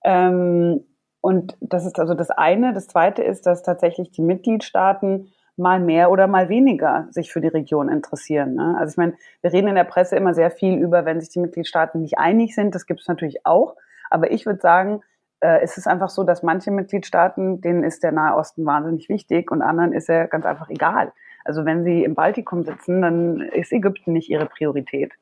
Ähm, 0.03 0.83
und 1.21 1.57
das 1.59 1.85
ist 1.85 1.99
also 1.99 2.13
das 2.13 2.31
eine. 2.31 2.73
Das 2.73 2.87
zweite 2.87 3.23
ist, 3.23 3.45
dass 3.45 3.63
tatsächlich 3.63 4.11
die 4.11 4.21
Mitgliedstaaten 4.21 5.31
mal 5.57 5.79
mehr 5.79 6.09
oder 6.09 6.27
mal 6.27 6.47
weniger 6.49 7.07
sich 7.11 7.31
für 7.31 7.41
die 7.41 7.49
Region 7.49 7.89
interessieren. 7.89 8.55
Ne? 8.55 8.77
Also 8.79 8.93
ich 8.93 8.97
meine, 8.97 9.13
wir 9.41 9.51
reden 9.51 9.67
in 9.67 9.75
der 9.75 9.83
Presse 9.83 10.15
immer 10.15 10.33
sehr 10.33 10.51
viel 10.51 10.79
über, 10.79 11.03
wenn 11.05 11.19
sich 11.19 11.29
die 11.29 11.39
Mitgliedstaaten 11.39 12.01
nicht 12.01 12.17
einig 12.17 12.55
sind. 12.55 12.73
Das 12.73 12.85
gibt 12.85 13.01
es 13.01 13.07
natürlich 13.07 13.45
auch. 13.45 13.75
Aber 14.09 14.31
ich 14.31 14.45
würde 14.45 14.61
sagen, 14.61 15.01
äh, 15.41 15.59
es 15.61 15.77
ist 15.77 15.87
einfach 15.87 16.09
so, 16.09 16.23
dass 16.23 16.43
manche 16.43 16.71
Mitgliedstaaten, 16.71 17.59
denen 17.59 17.83
ist 17.83 18.03
der 18.03 18.13
Nahe 18.13 18.35
Osten 18.35 18.65
wahnsinnig 18.65 19.09
wichtig 19.09 19.51
und 19.51 19.61
anderen 19.61 19.91
ist 19.91 20.09
er 20.09 20.27
ganz 20.27 20.45
einfach 20.45 20.69
egal. 20.69 21.11
Also 21.43 21.65
wenn 21.65 21.83
sie 21.83 22.03
im 22.03 22.15
Baltikum 22.15 22.63
sitzen, 22.63 23.01
dann 23.01 23.41
ist 23.41 23.71
Ägypten 23.71 24.13
nicht 24.13 24.29
ihre 24.29 24.45
Priorität. 24.45 25.13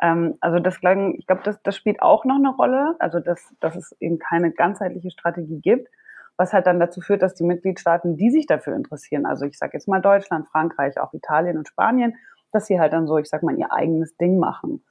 Ähm, 0.00 0.36
also 0.40 0.58
das, 0.58 0.76
ich 0.76 1.26
glaube, 1.26 1.42
das, 1.44 1.62
das 1.62 1.76
spielt 1.76 2.02
auch 2.02 2.24
noch 2.24 2.36
eine 2.36 2.50
Rolle, 2.50 2.96
also 2.98 3.20
dass, 3.20 3.54
dass 3.60 3.76
es 3.76 3.94
eben 4.00 4.18
keine 4.18 4.52
ganzheitliche 4.52 5.10
Strategie 5.10 5.60
gibt, 5.60 5.88
was 6.36 6.52
halt 6.52 6.66
dann 6.66 6.80
dazu 6.80 7.00
führt, 7.00 7.22
dass 7.22 7.34
die 7.34 7.44
Mitgliedstaaten, 7.44 8.16
die 8.16 8.30
sich 8.30 8.46
dafür 8.46 8.74
interessieren, 8.74 9.26
also 9.26 9.44
ich 9.44 9.58
sage 9.58 9.72
jetzt 9.74 9.88
mal 9.88 10.00
Deutschland, 10.00 10.48
Frankreich, 10.48 10.98
auch 10.98 11.12
Italien 11.12 11.58
und 11.58 11.68
Spanien, 11.68 12.16
dass 12.52 12.66
sie 12.66 12.80
halt 12.80 12.92
dann 12.92 13.06
so, 13.06 13.18
ich 13.18 13.28
sag 13.28 13.42
mal, 13.42 13.56
ihr 13.56 13.72
eigenes 13.72 14.16
Ding 14.16 14.38
machen. 14.38 14.84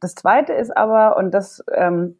Das 0.00 0.14
Zweite 0.14 0.52
ist 0.52 0.76
aber, 0.76 1.16
und 1.16 1.32
das 1.32 1.64
ähm, 1.72 2.18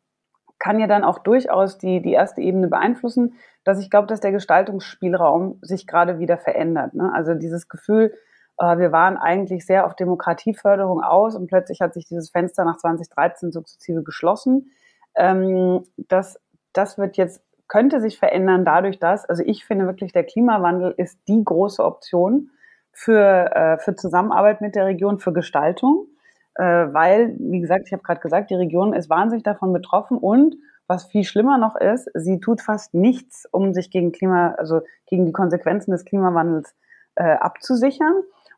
kann 0.58 0.80
ja 0.80 0.86
dann 0.86 1.04
auch 1.04 1.18
durchaus 1.18 1.78
die, 1.78 2.00
die 2.00 2.12
erste 2.12 2.40
Ebene 2.40 2.68
beeinflussen, 2.68 3.34
dass 3.64 3.80
ich 3.80 3.90
glaube, 3.90 4.06
dass 4.06 4.20
der 4.20 4.32
Gestaltungsspielraum 4.32 5.58
sich 5.62 5.86
gerade 5.86 6.18
wieder 6.18 6.38
verändert. 6.38 6.94
Ne? 6.94 7.12
Also 7.12 7.34
dieses 7.34 7.68
Gefühl, 7.68 8.14
wir 8.56 8.92
waren 8.92 9.16
eigentlich 9.16 9.66
sehr 9.66 9.84
auf 9.84 9.96
Demokratieförderung 9.96 11.02
aus 11.02 11.34
und 11.34 11.48
plötzlich 11.48 11.80
hat 11.80 11.92
sich 11.92 12.06
dieses 12.06 12.30
Fenster 12.30 12.64
nach 12.64 12.76
2013 12.76 13.50
sukzessive 13.50 14.02
geschlossen. 14.02 14.70
Ähm, 15.16 15.84
das, 15.96 16.40
das 16.72 16.98
wird 16.98 17.16
jetzt, 17.16 17.42
könnte 17.68 18.00
sich 18.00 18.18
verändern 18.18 18.64
dadurch, 18.64 18.98
dass, 18.98 19.28
also 19.28 19.42
ich 19.44 19.64
finde 19.64 19.86
wirklich, 19.86 20.12
der 20.12 20.24
Klimawandel 20.24 20.94
ist 20.96 21.18
die 21.28 21.42
große 21.42 21.82
Option 21.82 22.50
für, 22.92 23.50
äh, 23.54 23.78
für 23.78 23.96
Zusammenarbeit 23.96 24.60
mit 24.60 24.74
der 24.74 24.86
Region, 24.86 25.18
für 25.18 25.32
Gestaltung, 25.32 26.06
äh, 26.54 26.62
weil, 26.62 27.34
wie 27.38 27.60
gesagt, 27.60 27.84
ich 27.86 27.92
habe 27.92 28.02
gerade 28.02 28.20
gesagt, 28.20 28.50
die 28.50 28.54
Region 28.54 28.92
ist 28.92 29.10
wahnsinnig 29.10 29.42
davon 29.42 29.72
betroffen 29.72 30.18
und 30.18 30.56
was 30.86 31.06
viel 31.06 31.24
schlimmer 31.24 31.56
noch 31.56 31.76
ist, 31.76 32.10
sie 32.14 32.40
tut 32.40 32.60
fast 32.60 32.92
nichts, 32.92 33.48
um 33.50 33.72
sich 33.72 33.90
gegen 33.90 34.12
Klima, 34.12 34.54
also 34.58 34.82
gegen 35.06 35.24
die 35.24 35.32
Konsequenzen 35.32 35.92
des 35.92 36.04
Klimawandels 36.04 36.74
äh, 37.14 37.24
abzusichern. 37.24 38.14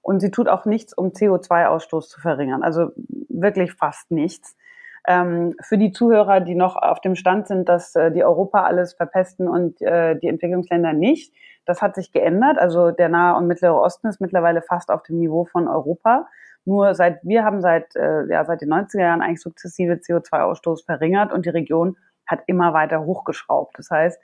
Und 0.06 0.20
sie 0.20 0.30
tut 0.30 0.48
auch 0.48 0.66
nichts, 0.66 0.92
um 0.92 1.08
CO2-Ausstoß 1.08 2.08
zu 2.08 2.20
verringern. 2.20 2.62
Also 2.62 2.92
wirklich 3.28 3.72
fast 3.72 4.12
nichts. 4.12 4.56
Ähm, 5.04 5.56
für 5.60 5.78
die 5.78 5.90
Zuhörer, 5.90 6.38
die 6.38 6.54
noch 6.54 6.76
auf 6.76 7.00
dem 7.00 7.16
Stand 7.16 7.48
sind, 7.48 7.68
dass 7.68 7.96
äh, 7.96 8.12
die 8.12 8.22
Europa 8.22 8.62
alles 8.62 8.94
verpesten 8.94 9.48
und 9.48 9.82
äh, 9.82 10.16
die 10.16 10.28
Entwicklungsländer 10.28 10.92
nicht, 10.92 11.34
das 11.64 11.82
hat 11.82 11.96
sich 11.96 12.12
geändert. 12.12 12.56
Also 12.56 12.92
der 12.92 13.08
Nahe 13.08 13.36
und 13.36 13.48
Mittlere 13.48 13.74
Osten 13.74 14.06
ist 14.06 14.20
mittlerweile 14.20 14.62
fast 14.62 14.92
auf 14.92 15.02
dem 15.02 15.18
Niveau 15.18 15.44
von 15.44 15.66
Europa. 15.66 16.28
Nur 16.64 16.94
seit 16.94 17.18
wir 17.24 17.42
haben 17.42 17.60
seit 17.60 17.96
äh, 17.96 18.28
ja 18.30 18.44
seit 18.44 18.60
den 18.60 18.72
90er 18.72 19.00
Jahren 19.00 19.22
eigentlich 19.22 19.42
sukzessive 19.42 19.94
CO2-Ausstoß 19.94 20.84
verringert 20.84 21.32
und 21.32 21.46
die 21.46 21.50
Region 21.50 21.96
hat 22.28 22.44
immer 22.46 22.72
weiter 22.74 23.04
hochgeschraubt. 23.04 23.76
Das 23.76 23.90
heißt, 23.90 24.20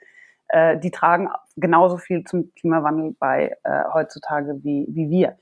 äh, 0.47 0.77
die 0.77 0.91
tragen 0.91 1.29
genauso 1.57 1.97
viel 1.97 2.23
zum 2.23 2.53
Klimawandel 2.55 3.15
bei 3.19 3.57
äh, 3.63 3.83
heutzutage 3.93 4.63
wie, 4.63 4.85
wie 4.89 5.09
wir. 5.09 5.37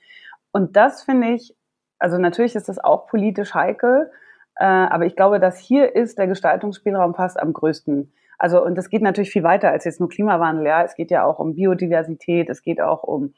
Und 0.52 0.76
das 0.76 1.04
finde 1.04 1.30
ich, 1.30 1.56
also 2.00 2.18
natürlich 2.18 2.56
ist 2.56 2.70
das 2.70 2.80
auch 2.80 3.08
politisch 3.08 3.54
heikel, 3.54 4.12
äh, 4.56 4.66
aber 4.66 5.06
ich 5.06 5.16
glaube, 5.16 5.40
dass 5.40 5.58
hier 5.58 5.96
ist 5.96 6.18
der 6.18 6.28
Gestaltungsspielraum 6.28 7.16
fast 7.16 7.40
am 7.40 7.54
größten. 7.54 8.14
Also, 8.38 8.64
und 8.64 8.76
das 8.76 8.90
geht 8.90 9.04
natürlich 9.04 9.32
viel 9.32 9.44
weiter 9.44 9.70
als 9.70 9.86
jetzt 9.86 10.00
nur 10.00 10.10
Klimawandel, 10.10 10.66
ja. 10.66 10.84
Es 10.84 10.96
geht 10.96 11.12
ja 11.12 11.24
auch 11.24 11.40
um 11.40 11.56
Biodiversität, 11.56 12.50
es 12.50 12.64
geht 12.64 12.82
auch 12.82 13.04
um 13.04 13.34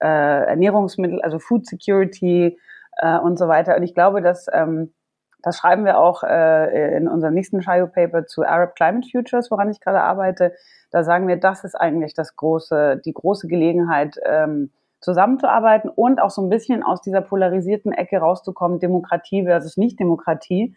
äh, 0.00 0.06
Ernährungsmittel, 0.06 1.20
also 1.20 1.38
Food 1.38 1.66
Security 1.66 2.58
äh, 2.96 3.18
und 3.18 3.38
so 3.38 3.48
weiter. 3.48 3.76
Und 3.76 3.82
ich 3.82 3.94
glaube, 3.94 4.22
dass 4.22 4.46
ähm, 4.52 4.94
das 5.42 5.58
schreiben 5.58 5.84
wir 5.84 5.98
auch 5.98 6.24
äh, 6.24 6.96
in 6.96 7.06
unserem 7.06 7.34
nächsten 7.34 7.62
Shio 7.62 7.86
Paper 7.86 8.26
zu 8.26 8.44
Arab 8.44 8.74
Climate 8.74 9.06
Futures, 9.08 9.50
woran 9.50 9.70
ich 9.70 9.80
gerade 9.80 10.00
arbeite. 10.00 10.54
Da 10.90 11.04
sagen 11.04 11.28
wir, 11.28 11.36
das 11.36 11.62
ist 11.62 11.76
eigentlich 11.76 12.14
das 12.14 12.34
große, 12.34 13.00
die 13.04 13.12
große 13.12 13.46
Gelegenheit, 13.46 14.18
ähm, 14.24 14.72
zusammenzuarbeiten 15.00 15.90
und 15.90 16.20
auch 16.20 16.30
so 16.30 16.42
ein 16.42 16.48
bisschen 16.48 16.82
aus 16.82 17.00
dieser 17.00 17.20
polarisierten 17.20 17.92
Ecke 17.92 18.18
rauszukommen, 18.18 18.80
Demokratie 18.80 19.44
versus 19.44 19.76
Nicht-Demokratie, 19.76 20.74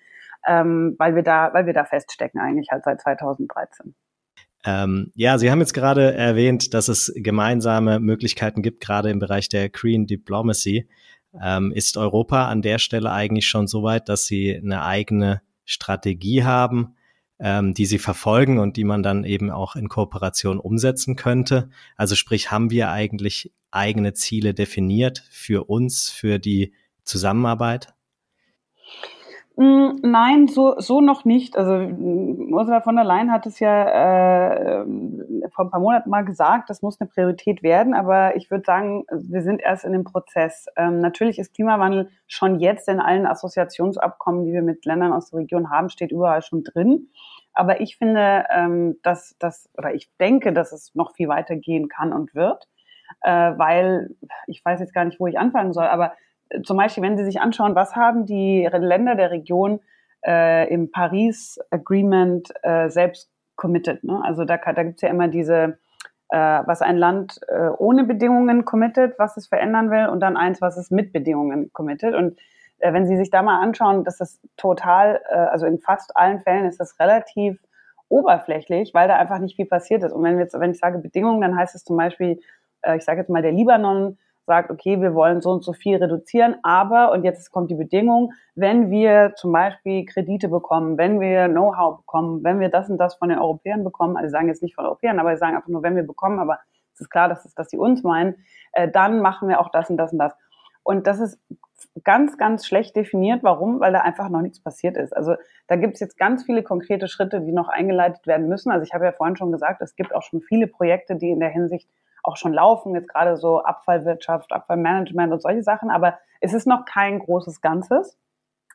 ähm, 0.47 0.95
weil 0.97 1.15
wir 1.15 1.23
da, 1.23 1.53
weil 1.53 1.65
wir 1.65 1.73
da 1.73 1.85
feststecken 1.85 2.39
eigentlich 2.39 2.69
halt 2.71 2.83
seit 2.83 3.01
2013. 3.01 3.95
Ähm, 4.65 5.11
ja, 5.15 5.37
Sie 5.37 5.49
haben 5.49 5.59
jetzt 5.59 5.73
gerade 5.73 6.13
erwähnt, 6.13 6.73
dass 6.73 6.89
es 6.89 7.13
gemeinsame 7.15 7.99
Möglichkeiten 7.99 8.61
gibt, 8.61 8.81
gerade 8.81 9.09
im 9.09 9.19
Bereich 9.19 9.47
der 9.47 9.69
Green 9.69 10.05
Diplomacy. 10.05 10.89
Ähm, 11.41 11.71
ist 11.71 11.95
Europa 11.95 12.47
an 12.47 12.61
der 12.61 12.79
Stelle 12.79 13.11
eigentlich 13.11 13.47
schon 13.47 13.67
so 13.67 13.83
weit, 13.83 14.09
dass 14.09 14.25
Sie 14.25 14.55
eine 14.55 14.83
eigene 14.83 15.41
Strategie 15.63 16.43
haben, 16.43 16.95
ähm, 17.39 17.73
die 17.73 17.85
Sie 17.85 17.99
verfolgen 17.99 18.59
und 18.59 18.75
die 18.75 18.83
man 18.83 19.03
dann 19.03 19.23
eben 19.23 19.49
auch 19.49 19.75
in 19.75 19.87
Kooperation 19.87 20.59
umsetzen 20.59 21.15
könnte? 21.15 21.69
Also 21.95 22.15
sprich, 22.15 22.51
haben 22.51 22.69
wir 22.71 22.91
eigentlich 22.91 23.53
eigene 23.71 24.13
Ziele 24.13 24.53
definiert 24.53 25.23
für 25.29 25.69
uns, 25.69 26.09
für 26.09 26.39
die 26.39 26.73
Zusammenarbeit? 27.03 27.93
Mm, 29.59 29.99
nein, 30.03 30.47
so, 30.47 30.75
so 30.79 31.01
noch 31.01 31.25
nicht. 31.25 31.57
Also 31.57 31.73
Ursula 31.73 32.79
von 32.79 32.95
der 32.95 33.03
Leyen 33.03 33.29
hat 33.29 33.45
es 33.45 33.59
ja 33.59 34.83
äh, 34.83 34.85
vor 35.53 35.65
ein 35.65 35.69
paar 35.69 35.81
Monaten 35.81 36.09
mal 36.09 36.23
gesagt, 36.23 36.69
das 36.69 36.81
muss 36.81 37.01
eine 37.01 37.09
Priorität 37.09 37.61
werden, 37.61 37.93
aber 37.93 38.37
ich 38.37 38.49
würde 38.49 38.63
sagen, 38.65 39.03
wir 39.11 39.41
sind 39.41 39.61
erst 39.61 39.83
in 39.83 39.91
dem 39.91 40.05
Prozess. 40.05 40.67
Ähm, 40.77 41.01
natürlich 41.01 41.39
ist 41.39 41.53
Klimawandel 41.53 42.09
schon 42.25 42.61
jetzt 42.61 42.87
in 42.87 43.01
allen 43.01 43.25
Assoziationsabkommen, 43.25 44.45
die 44.45 44.53
wir 44.53 44.61
mit 44.61 44.85
Ländern 44.85 45.11
aus 45.11 45.31
der 45.31 45.39
Region 45.39 45.69
haben, 45.69 45.89
steht 45.89 46.13
überall 46.13 46.41
schon 46.41 46.63
drin. 46.63 47.09
Aber 47.51 47.81
ich 47.81 47.97
finde, 47.97 48.45
ähm, 48.55 48.95
dass 49.03 49.35
das, 49.39 49.69
oder 49.77 49.93
ich 49.93 50.09
denke, 50.21 50.53
dass 50.53 50.71
es 50.71 50.95
noch 50.95 51.13
viel 51.15 51.27
weiter 51.27 51.57
gehen 51.57 51.89
kann 51.89 52.13
und 52.13 52.33
wird, 52.33 52.69
äh, 53.21 53.31
weil 53.31 54.15
ich 54.47 54.63
weiß 54.63 54.79
jetzt 54.79 54.93
gar 54.93 55.05
nicht, 55.05 55.19
wo 55.19 55.27
ich 55.27 55.37
anfangen 55.37 55.73
soll, 55.73 55.85
aber 55.85 56.13
zum 56.63 56.77
Beispiel, 56.77 57.03
wenn 57.03 57.17
Sie 57.17 57.25
sich 57.25 57.41
anschauen, 57.41 57.75
was 57.75 57.95
haben 57.95 58.25
die 58.25 58.67
Länder 58.71 59.15
der 59.15 59.31
Region 59.31 59.79
äh, 60.25 60.71
im 60.73 60.91
Paris 60.91 61.59
Agreement 61.69 62.51
äh, 62.63 62.89
selbst 62.89 63.29
committed. 63.55 64.03
Ne? 64.03 64.21
Also 64.23 64.45
da, 64.45 64.57
da 64.57 64.83
gibt 64.83 64.95
es 64.95 65.01
ja 65.01 65.09
immer 65.09 65.27
diese, 65.27 65.77
äh, 66.29 66.37
was 66.37 66.81
ein 66.81 66.97
Land 66.97 67.39
äh, 67.47 67.69
ohne 67.77 68.03
Bedingungen 68.03 68.65
committed, 68.65 69.13
was 69.17 69.37
es 69.37 69.47
verändern 69.47 69.91
will, 69.91 70.07
und 70.07 70.21
dann 70.21 70.37
eins, 70.37 70.61
was 70.61 70.77
es 70.77 70.91
mit 70.91 71.13
Bedingungen 71.13 71.71
committed. 71.73 72.15
Und 72.15 72.39
äh, 72.79 72.93
wenn 72.93 73.05
Sie 73.05 73.17
sich 73.17 73.29
da 73.29 73.41
mal 73.41 73.61
anschauen, 73.61 74.03
dass 74.03 74.17
das 74.17 74.39
total, 74.57 75.21
äh, 75.29 75.35
also 75.35 75.65
in 75.65 75.79
fast 75.79 76.15
allen 76.17 76.39
Fällen 76.39 76.65
ist 76.65 76.79
das 76.79 76.99
relativ 76.99 77.59
oberflächlich, 78.07 78.93
weil 78.93 79.07
da 79.07 79.17
einfach 79.17 79.37
nicht 79.37 79.55
viel 79.55 79.67
passiert 79.67 80.03
ist. 80.03 80.13
Und 80.13 80.23
wenn, 80.23 80.39
jetzt, 80.39 80.59
wenn 80.59 80.71
ich 80.71 80.79
sage 80.79 80.97
Bedingungen, 80.97 81.41
dann 81.41 81.55
heißt 81.55 81.75
es 81.75 81.83
zum 81.83 81.95
Beispiel, 81.95 82.39
äh, 82.81 82.97
ich 82.97 83.03
sage 83.03 83.19
jetzt 83.19 83.29
mal, 83.29 83.41
der 83.41 83.51
Libanon 83.51 84.17
sagt, 84.45 84.71
okay, 84.71 84.99
wir 84.99 85.13
wollen 85.13 85.41
so 85.41 85.51
und 85.51 85.63
so 85.63 85.73
viel 85.73 85.97
reduzieren, 85.97 86.55
aber, 86.63 87.11
und 87.11 87.23
jetzt 87.23 87.51
kommt 87.51 87.69
die 87.69 87.75
Bedingung, 87.75 88.33
wenn 88.55 88.89
wir 88.89 89.33
zum 89.35 89.51
Beispiel 89.51 90.05
Kredite 90.05 90.49
bekommen, 90.49 90.97
wenn 90.97 91.19
wir 91.19 91.47
Know-how 91.47 91.97
bekommen, 91.97 92.43
wenn 92.43 92.59
wir 92.59 92.69
das 92.69 92.89
und 92.89 92.97
das 92.97 93.13
von 93.15 93.29
den 93.29 93.37
Europäern 93.37 93.83
bekommen, 93.83 94.17
also 94.17 94.29
sagen 94.31 94.47
jetzt 94.47 94.63
nicht 94.63 94.73
von 94.73 94.85
Europäern, 94.85 95.19
aber 95.19 95.35
sie 95.35 95.39
sagen 95.39 95.55
einfach 95.55 95.67
nur, 95.67 95.83
wenn 95.83 95.95
wir 95.95 96.03
bekommen, 96.03 96.39
aber 96.39 96.57
es 96.95 97.01
ist 97.01 97.09
klar, 97.09 97.29
dass, 97.29 97.45
es, 97.45 97.53
dass 97.53 97.69
sie 97.69 97.77
uns 97.77 98.03
meinen, 98.03 98.35
äh, 98.73 98.89
dann 98.89 99.21
machen 99.21 99.47
wir 99.49 99.61
auch 99.61 99.69
das 99.69 99.89
und 99.89 99.97
das 99.97 100.11
und 100.11 100.19
das. 100.19 100.33
Und 100.81 101.05
das 101.05 101.19
ist 101.19 101.39
ganz, 102.03 102.37
ganz 102.37 102.65
schlecht 102.65 102.95
definiert. 102.95 103.43
Warum? 103.43 103.79
Weil 103.79 103.93
da 103.93 104.01
einfach 104.01 104.29
noch 104.29 104.41
nichts 104.41 104.59
passiert 104.59 104.97
ist. 104.97 105.15
Also 105.15 105.35
da 105.67 105.75
gibt 105.75 105.95
es 105.95 105.99
jetzt 105.99 106.17
ganz 106.17 106.43
viele 106.43 106.63
konkrete 106.63 107.07
Schritte, 107.07 107.41
die 107.41 107.51
noch 107.51 107.69
eingeleitet 107.69 108.25
werden 108.25 108.47
müssen. 108.47 108.71
Also 108.71 108.83
ich 108.83 108.93
habe 108.93 109.05
ja 109.05 109.11
vorhin 109.11 109.35
schon 109.35 109.51
gesagt, 109.51 109.81
es 109.81 109.95
gibt 109.95 110.15
auch 110.15 110.23
schon 110.23 110.41
viele 110.41 110.67
Projekte, 110.67 111.15
die 111.15 111.29
in 111.29 111.39
der 111.39 111.49
Hinsicht 111.49 111.87
auch 112.23 112.37
schon 112.37 112.53
laufen, 112.53 112.95
jetzt 112.95 113.09
gerade 113.09 113.37
so 113.37 113.61
Abfallwirtschaft, 113.63 114.51
Abfallmanagement 114.51 115.33
und 115.33 115.41
solche 115.41 115.63
Sachen, 115.63 115.89
aber 115.89 116.17
es 116.41 116.53
ist 116.53 116.67
noch 116.67 116.85
kein 116.85 117.19
großes 117.19 117.61
Ganzes. 117.61 118.17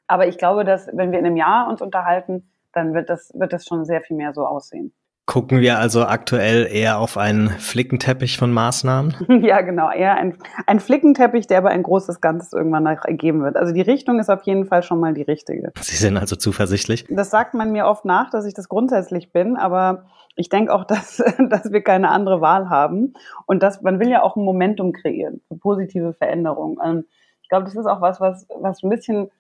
Aber 0.07 0.27
ich 0.27 0.39
glaube, 0.39 0.65
dass 0.65 0.89
wenn 0.93 1.13
wir 1.13 1.19
in 1.19 1.27
einem 1.27 1.37
Jahr 1.37 1.69
uns 1.69 1.81
unterhalten, 1.81 2.51
dann 2.73 2.93
wird 2.95 3.09
das, 3.09 3.33
wird 3.35 3.53
das 3.53 3.65
schon 3.65 3.85
sehr 3.85 4.03
viel 4.03 4.17
mehr 4.17 4.35
so 4.35 4.47
aussehen. 4.47 4.93
Gucken 5.27 5.61
wir 5.61 5.79
also 5.79 6.05
aktuell 6.05 6.69
eher 6.71 6.99
auf 6.99 7.17
einen 7.17 7.49
Flickenteppich 7.49 8.37
von 8.37 8.53
Maßnahmen? 8.53 9.15
ja, 9.43 9.63
genau, 9.63 9.91
eher 9.91 10.17
ein, 10.17 10.37
ein 10.67 10.81
Flickenteppich, 10.81 11.47
der 11.47 11.59
aber 11.59 11.71
ein 11.71 11.83
großes 11.83 12.21
Ganzes 12.21 12.53
irgendwann 12.53 12.85
ergeben 12.85 13.43
wird. 13.43 13.57
Also 13.57 13.73
die 13.73 13.81
Richtung 13.81 14.19
ist 14.19 14.29
auf 14.29 14.43
jeden 14.43 14.67
Fall 14.67 14.83
schon 14.83 15.01
mal 15.01 15.15
die 15.15 15.23
richtige. 15.23 15.73
Sie 15.81 15.97
sind 15.97 16.19
also 16.19 16.37
zuversichtlich? 16.37 17.07
Das 17.09 17.31
sagt 17.31 17.55
man 17.55 17.73
mir 17.73 17.87
oft 17.87 18.05
nach, 18.05 18.29
dass 18.29 18.45
ich 18.45 18.53
das 18.53 18.69
grundsätzlich 18.69 19.33
bin, 19.33 19.57
aber 19.57 20.05
ich 20.37 20.51
denke 20.51 20.75
auch, 20.75 20.85
dass, 20.87 21.23
dass 21.49 21.73
wir 21.73 21.83
keine 21.83 22.11
andere 22.11 22.43
Wahl 22.43 22.69
haben 22.69 23.15
und 23.47 23.63
dass 23.63 23.81
man 23.81 24.01
will 24.01 24.11
ja 24.11 24.23
auch 24.23 24.37
ein 24.37 24.45
Momentum 24.45 24.93
kreieren 24.93 25.41
für 25.49 25.57
positive 25.57 26.13
Veränderungen. 26.13 26.77
Ähm, 26.85 27.05
ich 27.43 27.49
glaube, 27.49 27.65
das 27.65 27.75
ist 27.75 27.87
auch 27.87 28.03
was, 28.03 28.21
was, 28.21 28.47
was 28.61 28.83
ein 28.83 28.91
bisschen 28.91 29.31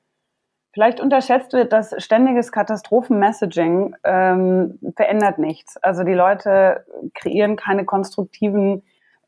vielleicht 0.75 1.00
unterschätzt 1.00 1.52
wird, 1.52 1.73
dass 1.73 1.95
ständiges 1.99 2.52
Katastrophenmessaging 2.52 3.95
ähm, 4.04 4.78
verändert 4.97 5.38
nichts. 5.38 5.76
Also 5.78 6.02
die 6.02 6.12
Leute 6.12 6.85
kreieren 7.14 7.57
keine 7.57 7.85
konstruktiven, 7.85 8.83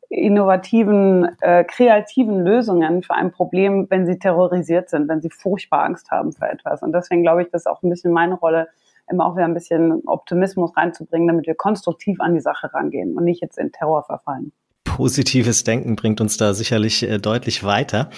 innovativen, 0.09 1.29
äh, 1.41 1.63
kreativen 1.63 2.43
Lösungen 2.43 3.01
für 3.01 3.15
ein 3.15 3.31
Problem, 3.31 3.87
wenn 3.89 4.05
sie 4.05 4.19
terrorisiert 4.19 4.89
sind, 4.89 5.07
wenn 5.07 5.21
sie 5.21 5.29
furchtbar 5.29 5.83
Angst 5.83 6.11
haben 6.11 6.33
für 6.33 6.47
etwas. 6.47 6.83
Und 6.83 6.91
deswegen 6.91 7.23
glaube 7.23 7.43
ich, 7.43 7.49
das 7.49 7.61
ist 7.61 7.67
auch 7.67 7.81
ein 7.81 7.89
bisschen 7.89 8.11
meine 8.11 8.35
Rolle, 8.35 8.67
immer 9.09 9.25
auch 9.25 9.35
wieder 9.35 9.45
ein 9.45 9.53
bisschen 9.53 10.03
Optimismus 10.05 10.75
reinzubringen, 10.75 11.29
damit 11.29 11.47
wir 11.47 11.55
konstruktiv 11.55 12.19
an 12.19 12.33
die 12.33 12.41
Sache 12.41 12.73
rangehen 12.73 13.17
und 13.17 13.23
nicht 13.23 13.41
jetzt 13.41 13.57
in 13.57 13.71
Terror 13.71 14.03
verfallen 14.03 14.51
positives 14.97 15.63
Denken 15.63 15.95
bringt 15.95 16.21
uns 16.21 16.37
da 16.37 16.55
sicherlich 16.55 17.03
äh, 17.03 17.19
deutlich 17.19 17.63
weiter. 17.63 18.09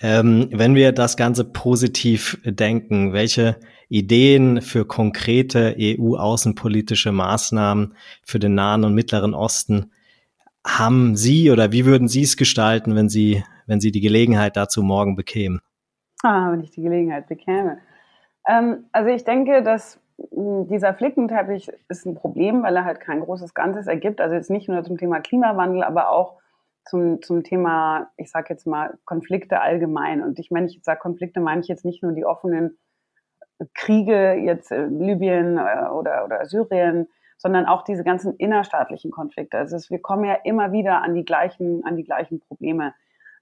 Ähm, 0.00 0.48
wenn 0.50 0.74
wir 0.74 0.90
das 0.90 1.16
Ganze 1.16 1.44
positiv 1.44 2.40
denken, 2.44 3.12
welche 3.12 3.54
Ideen 3.88 4.60
für 4.60 4.84
konkrete 4.84 5.76
EU-außenpolitische 5.78 7.12
Maßnahmen 7.12 7.94
für 8.24 8.40
den 8.40 8.56
Nahen 8.56 8.82
und 8.82 8.94
Mittleren 8.94 9.32
Osten 9.32 9.92
haben 10.66 11.14
Sie 11.14 11.52
oder 11.52 11.70
wie 11.70 11.84
würden 11.84 12.08
Sie 12.08 12.22
es 12.22 12.36
gestalten, 12.36 12.96
wenn 12.96 13.08
Sie, 13.08 13.44
wenn 13.68 13.78
Sie 13.78 13.92
die 13.92 14.00
Gelegenheit 14.00 14.56
dazu 14.56 14.82
morgen 14.82 15.14
bekämen? 15.14 15.60
Ah, 16.24 16.50
wenn 16.50 16.62
ich 16.62 16.72
die 16.72 16.82
Gelegenheit 16.82 17.28
bekäme. 17.28 17.78
Ähm, 18.48 18.86
also 18.90 19.08
ich 19.08 19.22
denke, 19.22 19.62
dass 19.62 20.00
dieser 20.18 20.94
Flickenteppich 20.94 21.70
ist 21.88 22.06
ein 22.06 22.14
Problem, 22.14 22.62
weil 22.62 22.76
er 22.76 22.84
halt 22.84 23.00
kein 23.00 23.20
großes 23.20 23.54
Ganzes 23.54 23.86
ergibt. 23.86 24.20
Also 24.20 24.34
jetzt 24.34 24.50
nicht 24.50 24.68
nur 24.68 24.82
zum 24.84 24.96
Thema 24.96 25.20
Klimawandel, 25.20 25.82
aber 25.82 26.10
auch 26.10 26.38
zum, 26.84 27.22
zum 27.22 27.42
Thema, 27.42 28.10
ich 28.16 28.30
sage 28.30 28.46
jetzt 28.50 28.66
mal, 28.66 28.98
Konflikte 29.04 29.60
allgemein. 29.60 30.22
Und 30.22 30.38
ich 30.38 30.50
meine, 30.50 30.66
ich 30.66 30.80
sage 30.82 31.00
Konflikte, 31.00 31.40
meine 31.40 31.62
ich 31.62 31.68
jetzt 31.68 31.84
nicht 31.84 32.02
nur 32.02 32.12
die 32.12 32.24
offenen 32.24 32.78
Kriege, 33.74 34.34
jetzt 34.34 34.70
in 34.70 35.00
Libyen 35.00 35.58
äh, 35.58 35.88
oder, 35.88 36.24
oder 36.24 36.44
Syrien, 36.46 37.08
sondern 37.38 37.66
auch 37.66 37.82
diese 37.82 38.04
ganzen 38.04 38.36
innerstaatlichen 38.36 39.10
Konflikte. 39.10 39.58
Also 39.58 39.78
wir 39.90 40.00
kommen 40.00 40.24
ja 40.24 40.34
immer 40.44 40.72
wieder 40.72 41.02
an 41.02 41.14
die 41.14 41.24
gleichen, 41.24 41.84
an 41.84 41.96
die 41.96 42.04
gleichen 42.04 42.40
Probleme. 42.40 42.94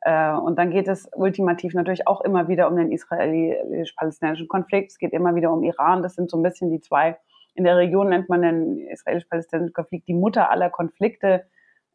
Äh, 0.05 0.33
und 0.33 0.59
dann 0.59 0.71
geht 0.71 0.89
es 0.89 1.09
ultimativ 1.15 1.75
natürlich 1.75 2.07
auch 2.07 2.21
immer 2.23 2.49
wieder 2.49 2.69
um 2.69 2.77
den 2.77 2.91
israelisch-palästinensischen 2.91 4.49
Konflikt. 4.49 4.91
Es 4.91 4.99
geht 4.99 5.13
immer 5.13 5.35
wieder 5.35 5.53
um 5.53 5.63
Iran. 5.63 6.03
Das 6.03 6.15
sind 6.15 6.31
so 6.31 6.37
ein 6.37 6.43
bisschen 6.43 6.71
die 6.71 6.81
zwei. 6.81 7.19
In 7.55 7.65
der 7.65 7.77
Region 7.77 8.09
nennt 8.09 8.29
man 8.29 8.43
den 8.43 8.79
israelisch-palästinensischen 8.89 9.75
Konflikt 9.75 10.09
die 10.09 10.15
Mutter 10.15 10.51
aller 10.51 10.71
Konflikte. 10.71 11.45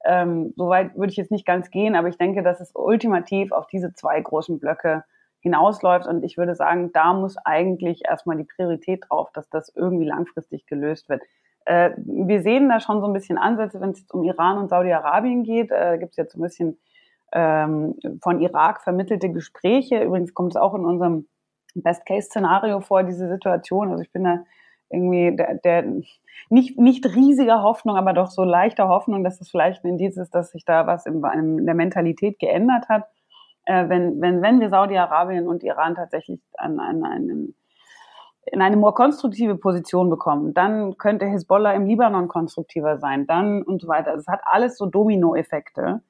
Ähm, 0.05 0.53
Soweit 0.55 0.95
würde 0.95 1.11
ich 1.11 1.17
jetzt 1.17 1.31
nicht 1.31 1.45
ganz 1.45 1.69
gehen, 1.69 1.95
aber 1.95 2.07
ich 2.07 2.17
denke, 2.17 2.43
dass 2.43 2.61
es 2.61 2.71
ultimativ 2.73 3.51
auf 3.51 3.67
diese 3.67 3.93
zwei 3.93 4.21
großen 4.21 4.59
Blöcke 4.59 5.03
hinausläuft. 5.39 6.07
Und 6.07 6.23
ich 6.23 6.37
würde 6.37 6.55
sagen, 6.55 6.91
da 6.93 7.13
muss 7.13 7.35
eigentlich 7.43 8.03
erstmal 8.05 8.37
die 8.37 8.45
Priorität 8.45 9.05
drauf, 9.09 9.31
dass 9.33 9.49
das 9.49 9.73
irgendwie 9.75 10.05
langfristig 10.05 10.65
gelöst 10.65 11.09
wird. 11.09 11.23
Äh, 11.65 11.91
wir 11.97 12.41
sehen 12.41 12.69
da 12.69 12.79
schon 12.79 13.01
so 13.01 13.07
ein 13.07 13.13
bisschen 13.13 13.37
Ansätze, 13.37 13.81
wenn 13.81 13.89
es 13.89 14.05
um 14.11 14.23
Iran 14.23 14.57
und 14.57 14.69
Saudi-Arabien 14.69 15.43
geht. 15.43 15.71
Äh, 15.71 15.97
Gibt 15.97 16.11
es 16.11 16.17
jetzt 16.17 16.33
so 16.33 16.39
ein 16.39 16.43
bisschen 16.43 16.77
ähm, 17.33 17.95
von 18.21 18.41
Irak 18.41 18.81
vermittelte 18.81 19.29
Gespräche. 19.29 20.03
Übrigens 20.03 20.33
kommt 20.33 20.53
es 20.53 20.57
auch 20.57 20.73
in 20.75 20.85
unserem 20.85 21.27
Best-Case-Szenario 21.75 22.81
vor, 22.81 23.03
diese 23.03 23.27
Situation. 23.27 23.91
Also 23.91 24.03
ich 24.03 24.11
bin 24.11 24.23
da 24.23 24.43
irgendwie 24.89 25.35
der, 25.35 25.55
der 25.55 25.83
nicht, 26.49 26.79
nicht 26.79 27.05
riesiger 27.05 27.61
Hoffnung, 27.61 27.97
aber 27.97 28.13
doch 28.13 28.27
so 28.27 28.43
leichter 28.43 28.87
Hoffnung, 28.87 29.23
dass 29.23 29.41
es 29.41 29.49
vielleicht 29.49 29.83
ein 29.83 29.89
Indiz 29.89 30.17
ist, 30.17 30.33
dass 30.33 30.51
sich 30.51 30.63
da 30.65 30.87
was 30.87 31.05
in, 31.05 31.23
in 31.33 31.65
der 31.65 31.75
Mentalität 31.75 32.39
geändert 32.39 32.87
hat. 32.89 33.03
Äh, 33.65 33.89
wenn, 33.89 34.21
wenn, 34.21 34.41
wenn 34.41 34.59
wir 34.59 34.69
Saudi-Arabien 34.69 35.47
und 35.47 35.63
Iran 35.63 35.95
tatsächlich 35.95 36.41
an, 36.57 36.79
an 36.79 37.03
einen 37.03 37.55
in 38.51 38.61
eine 38.61 38.77
more 38.77 38.93
konstruktive 38.93 39.55
Position 39.55 40.09
bekommen, 40.09 40.53
dann 40.53 40.97
könnte 40.97 41.25
Hezbollah 41.25 41.73
im 41.73 41.85
Libanon 41.85 42.29
konstruktiver 42.29 42.97
sein, 42.97 43.27
dann 43.27 43.61
und 43.61 43.81
so 43.81 43.89
weiter. 43.89 44.11
Also 44.11 44.21
es 44.21 44.27
hat 44.27 44.39
alles 44.45 44.77
so 44.77 44.85
Dominoeffekte. 44.85 46.01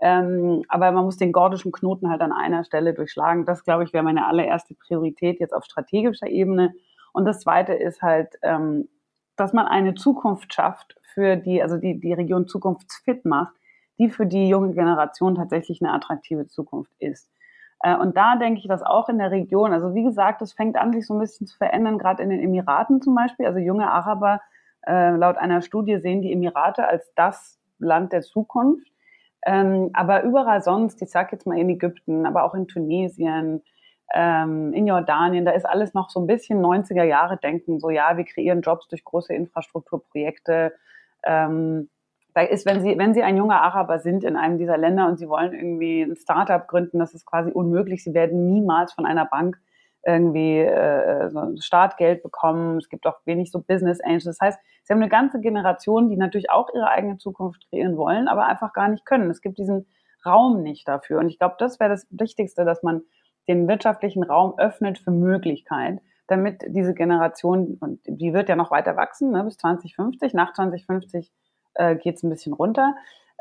Ähm, 0.00 0.64
aber 0.68 0.92
man 0.92 1.04
muss 1.04 1.16
den 1.16 1.32
gordischen 1.32 1.72
Knoten 1.72 2.10
halt 2.10 2.20
an 2.20 2.32
einer 2.32 2.64
Stelle 2.64 2.94
durchschlagen. 2.94 3.44
Das, 3.44 3.64
glaube 3.64 3.84
ich, 3.84 3.92
wäre 3.92 4.04
meine 4.04 4.26
allererste 4.26 4.74
Priorität 4.74 5.40
jetzt 5.40 5.54
auf 5.54 5.64
strategischer 5.64 6.28
Ebene. 6.28 6.72
Und 7.12 7.24
das 7.24 7.40
zweite 7.40 7.72
ist 7.72 8.00
halt, 8.02 8.38
ähm, 8.42 8.88
dass 9.36 9.52
man 9.52 9.66
eine 9.66 9.94
Zukunft 9.94 10.54
schafft 10.54 10.96
für 11.14 11.36
die, 11.36 11.62
also 11.62 11.76
die, 11.76 11.98
die 11.98 12.12
Region 12.12 12.46
zukunftsfit 12.46 13.24
macht, 13.24 13.54
die 13.98 14.08
für 14.08 14.26
die 14.26 14.48
junge 14.48 14.72
Generation 14.72 15.34
tatsächlich 15.34 15.82
eine 15.82 15.92
attraktive 15.92 16.46
Zukunft 16.46 16.92
ist. 16.98 17.30
Äh, 17.80 17.96
und 17.96 18.16
da 18.16 18.36
denke 18.36 18.60
ich, 18.60 18.68
dass 18.68 18.82
auch 18.82 19.08
in 19.08 19.18
der 19.18 19.30
Region, 19.30 19.72
also 19.72 19.94
wie 19.94 20.04
gesagt, 20.04 20.42
es 20.42 20.52
fängt 20.52 20.76
an, 20.76 20.92
sich 20.92 21.06
so 21.06 21.14
ein 21.14 21.20
bisschen 21.20 21.46
zu 21.46 21.56
verändern, 21.56 21.98
gerade 21.98 22.22
in 22.22 22.30
den 22.30 22.40
Emiraten 22.40 23.02
zum 23.02 23.14
Beispiel. 23.14 23.46
Also 23.46 23.58
junge 23.58 23.90
Araber, 23.90 24.40
äh, 24.86 25.10
laut 25.10 25.36
einer 25.36 25.62
Studie 25.62 25.98
sehen 25.98 26.22
die 26.22 26.32
Emirate 26.32 26.86
als 26.86 27.12
das 27.14 27.58
Land 27.78 28.12
der 28.12 28.22
Zukunft. 28.22 28.86
Ähm, 29.46 29.90
aber 29.92 30.22
überall 30.24 30.62
sonst, 30.62 31.00
ich 31.02 31.10
sage 31.10 31.30
jetzt 31.32 31.46
mal 31.46 31.58
in 31.58 31.68
Ägypten, 31.68 32.26
aber 32.26 32.44
auch 32.44 32.54
in 32.54 32.66
Tunesien, 32.66 33.62
ähm, 34.14 34.72
in 34.72 34.86
Jordanien, 34.86 35.44
da 35.44 35.52
ist 35.52 35.66
alles 35.66 35.94
noch 35.94 36.10
so 36.10 36.20
ein 36.20 36.26
bisschen 36.26 36.60
90er 36.60 37.04
Jahre 37.04 37.36
Denken, 37.36 37.78
so 37.78 37.90
ja, 37.90 38.16
wir 38.16 38.24
kreieren 38.24 38.62
Jobs 38.62 38.88
durch 38.88 39.04
große 39.04 39.34
Infrastrukturprojekte. 39.34 40.72
Ähm, 41.24 41.88
da 42.34 42.42
ist, 42.42 42.66
wenn 42.66 42.82
Sie, 42.82 42.96
wenn 42.96 43.14
Sie 43.14 43.22
ein 43.22 43.36
junger 43.36 43.60
Araber 43.62 43.98
sind 43.98 44.24
in 44.24 44.36
einem 44.36 44.58
dieser 44.58 44.78
Länder 44.78 45.08
und 45.08 45.18
Sie 45.18 45.28
wollen 45.28 45.52
irgendwie 45.52 46.02
ein 46.02 46.16
Startup 46.16 46.66
gründen, 46.66 46.98
das 46.98 47.14
ist 47.14 47.26
quasi 47.26 47.50
unmöglich. 47.50 48.04
Sie 48.04 48.14
werden 48.14 48.52
niemals 48.52 48.92
von 48.92 49.06
einer 49.06 49.24
Bank 49.26 49.58
irgendwie 50.06 50.58
äh, 50.60 51.28
so 51.30 51.56
Startgeld 51.60 52.22
bekommen. 52.22 52.78
Es 52.78 52.88
gibt 52.88 53.06
auch 53.06 53.18
wenig 53.24 53.50
so 53.50 53.60
Business 53.60 54.00
Angels. 54.00 54.24
Das 54.24 54.40
heißt, 54.40 54.58
sie 54.84 54.92
haben 54.92 55.00
eine 55.00 55.10
ganze 55.10 55.40
Generation, 55.40 56.08
die 56.08 56.16
natürlich 56.16 56.50
auch 56.50 56.68
ihre 56.74 56.88
eigene 56.88 57.18
Zukunft 57.18 57.68
kreieren 57.68 57.96
wollen, 57.96 58.28
aber 58.28 58.46
einfach 58.46 58.72
gar 58.72 58.88
nicht 58.88 59.04
können. 59.04 59.30
Es 59.30 59.40
gibt 59.40 59.58
diesen 59.58 59.86
Raum 60.24 60.62
nicht 60.62 60.88
dafür. 60.88 61.18
Und 61.18 61.28
ich 61.28 61.38
glaube, 61.38 61.56
das 61.58 61.80
wäre 61.80 61.90
das 61.90 62.06
Wichtigste, 62.10 62.64
dass 62.64 62.82
man 62.82 63.02
den 63.48 63.66
wirtschaftlichen 63.66 64.22
Raum 64.22 64.54
öffnet 64.58 64.98
für 64.98 65.10
Möglichkeit, 65.10 66.00
damit 66.26 66.62
diese 66.68 66.94
Generation, 66.94 67.78
und 67.80 68.00
die 68.06 68.34
wird 68.34 68.48
ja 68.48 68.56
noch 68.56 68.70
weiter 68.70 68.96
wachsen, 68.96 69.30
ne, 69.30 69.42
bis 69.44 69.56
2050, 69.56 70.34
nach 70.34 70.52
2050 70.52 71.32
äh, 71.74 71.96
geht 71.96 72.16
es 72.16 72.22
ein 72.22 72.30
bisschen 72.30 72.52
runter, 72.52 72.94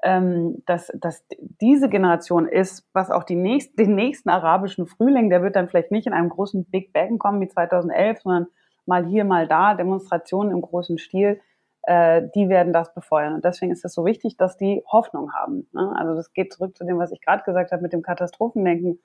ähm, 0.04 0.64
dass, 0.66 0.92
dass 0.96 1.26
diese 1.40 1.90
Generation 1.90 2.48
ist, 2.48 2.88
was 2.94 3.10
auch 3.10 3.24
die 3.24 3.36
nächst, 3.36 3.78
den 3.80 3.96
nächsten 3.96 4.30
arabischen 4.30 4.86
Frühling, 4.86 5.30
der 5.30 5.42
wird 5.42 5.56
dann 5.56 5.70
vielleicht 5.70 5.92
nicht 5.92 6.08
in 6.08 6.14
einem 6.14 6.30
großen 6.30 6.66
Big 6.66 6.94
Bang 6.94 7.18
kommen 7.18 7.42
wie 7.42 7.48
2011, 7.48 8.22
sondern 8.22 8.48
mal 8.86 9.06
hier, 9.06 9.26
mal 9.26 9.48
da, 9.48 9.74
Demonstrationen 9.74 10.52
im 10.52 10.62
großen 10.62 10.98
Stil, 10.98 11.42
äh, 11.84 12.24
die 12.36 12.50
werden 12.50 12.74
das 12.74 12.94
befeuern. 12.94 13.34
Und 13.34 13.46
deswegen 13.46 13.72
ist 13.72 13.86
es 13.86 13.94
so 13.94 14.06
wichtig, 14.06 14.38
dass 14.38 14.58
die 14.58 14.84
Hoffnung 14.88 15.34
haben. 15.34 15.68
Ne? 15.74 15.94
Also 15.98 16.16
das 16.16 16.34
geht 16.34 16.54
zurück 16.54 16.78
zu 16.78 16.86
dem, 16.86 17.00
was 17.00 17.12
ich 17.12 17.22
gerade 17.22 17.44
gesagt 17.44 17.72
habe 17.72 17.82
mit 17.82 17.94
dem 17.94 18.02
Katastrophendenken. 18.02 19.00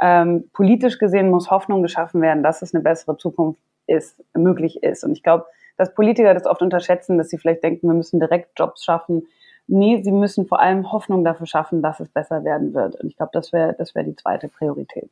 Ähm, 0.00 0.50
politisch 0.52 0.98
gesehen 0.98 1.30
muss 1.30 1.50
Hoffnung 1.50 1.82
geschaffen 1.82 2.20
werden, 2.20 2.42
dass 2.42 2.62
es 2.62 2.74
eine 2.74 2.82
bessere 2.82 3.16
Zukunft 3.16 3.62
ist, 3.86 4.24
möglich 4.34 4.82
ist. 4.82 5.04
Und 5.04 5.12
ich 5.12 5.22
glaube, 5.22 5.46
dass 5.76 5.94
Politiker 5.94 6.34
das 6.34 6.46
oft 6.46 6.62
unterschätzen, 6.62 7.18
dass 7.18 7.28
sie 7.28 7.38
vielleicht 7.38 7.62
denken, 7.62 7.88
wir 7.88 7.94
müssen 7.94 8.20
direkt 8.20 8.58
Jobs 8.58 8.84
schaffen. 8.84 9.26
Nee, 9.66 10.02
sie 10.02 10.12
müssen 10.12 10.46
vor 10.46 10.60
allem 10.60 10.92
Hoffnung 10.92 11.24
dafür 11.24 11.46
schaffen, 11.46 11.82
dass 11.82 12.00
es 12.00 12.08
besser 12.08 12.44
werden 12.44 12.74
wird. 12.74 12.96
Und 12.96 13.08
ich 13.08 13.16
glaube, 13.16 13.30
das 13.32 13.52
wäre 13.52 13.74
das 13.78 13.94
wäre 13.94 14.04
die 14.04 14.16
zweite 14.16 14.48
Priorität. 14.48 15.10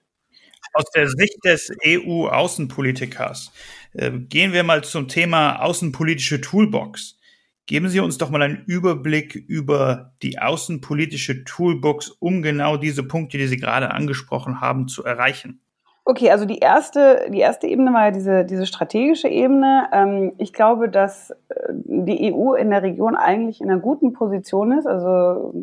Aus 0.74 0.84
der 0.94 1.08
Sicht 1.08 1.44
des 1.44 1.70
EU-Außenpolitikers 1.84 3.52
äh, 3.94 4.10
gehen 4.10 4.52
wir 4.52 4.62
mal 4.62 4.84
zum 4.84 5.08
Thema 5.08 5.60
außenpolitische 5.62 6.40
Toolbox. 6.40 7.18
Geben 7.66 7.88
Sie 7.88 8.00
uns 8.00 8.18
doch 8.18 8.30
mal 8.30 8.42
einen 8.42 8.64
Überblick 8.66 9.34
über 9.34 10.12
die 10.22 10.38
außenpolitische 10.38 11.44
Toolbox, 11.44 12.08
um 12.18 12.42
genau 12.42 12.76
diese 12.76 13.02
Punkte, 13.02 13.38
die 13.38 13.46
Sie 13.46 13.56
gerade 13.56 13.90
angesprochen 13.92 14.60
haben, 14.60 14.88
zu 14.88 15.04
erreichen. 15.04 15.60
Okay, 16.04 16.30
also 16.32 16.44
die 16.44 16.58
erste, 16.58 17.30
die 17.30 17.38
erste 17.38 17.68
Ebene 17.68 17.92
war 17.92 18.06
ja 18.06 18.10
diese, 18.10 18.44
diese 18.44 18.66
strategische 18.66 19.28
Ebene. 19.28 19.88
Ähm, 19.92 20.32
ich 20.38 20.52
glaube, 20.52 20.88
dass 20.88 21.30
äh, 21.30 21.34
die 21.70 22.34
EU 22.34 22.54
in 22.54 22.70
der 22.70 22.82
Region 22.82 23.14
eigentlich 23.14 23.60
in 23.60 23.70
einer 23.70 23.80
guten 23.80 24.12
Position 24.12 24.72
ist, 24.72 24.86
also 24.86 25.54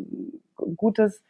gutes 0.76 1.22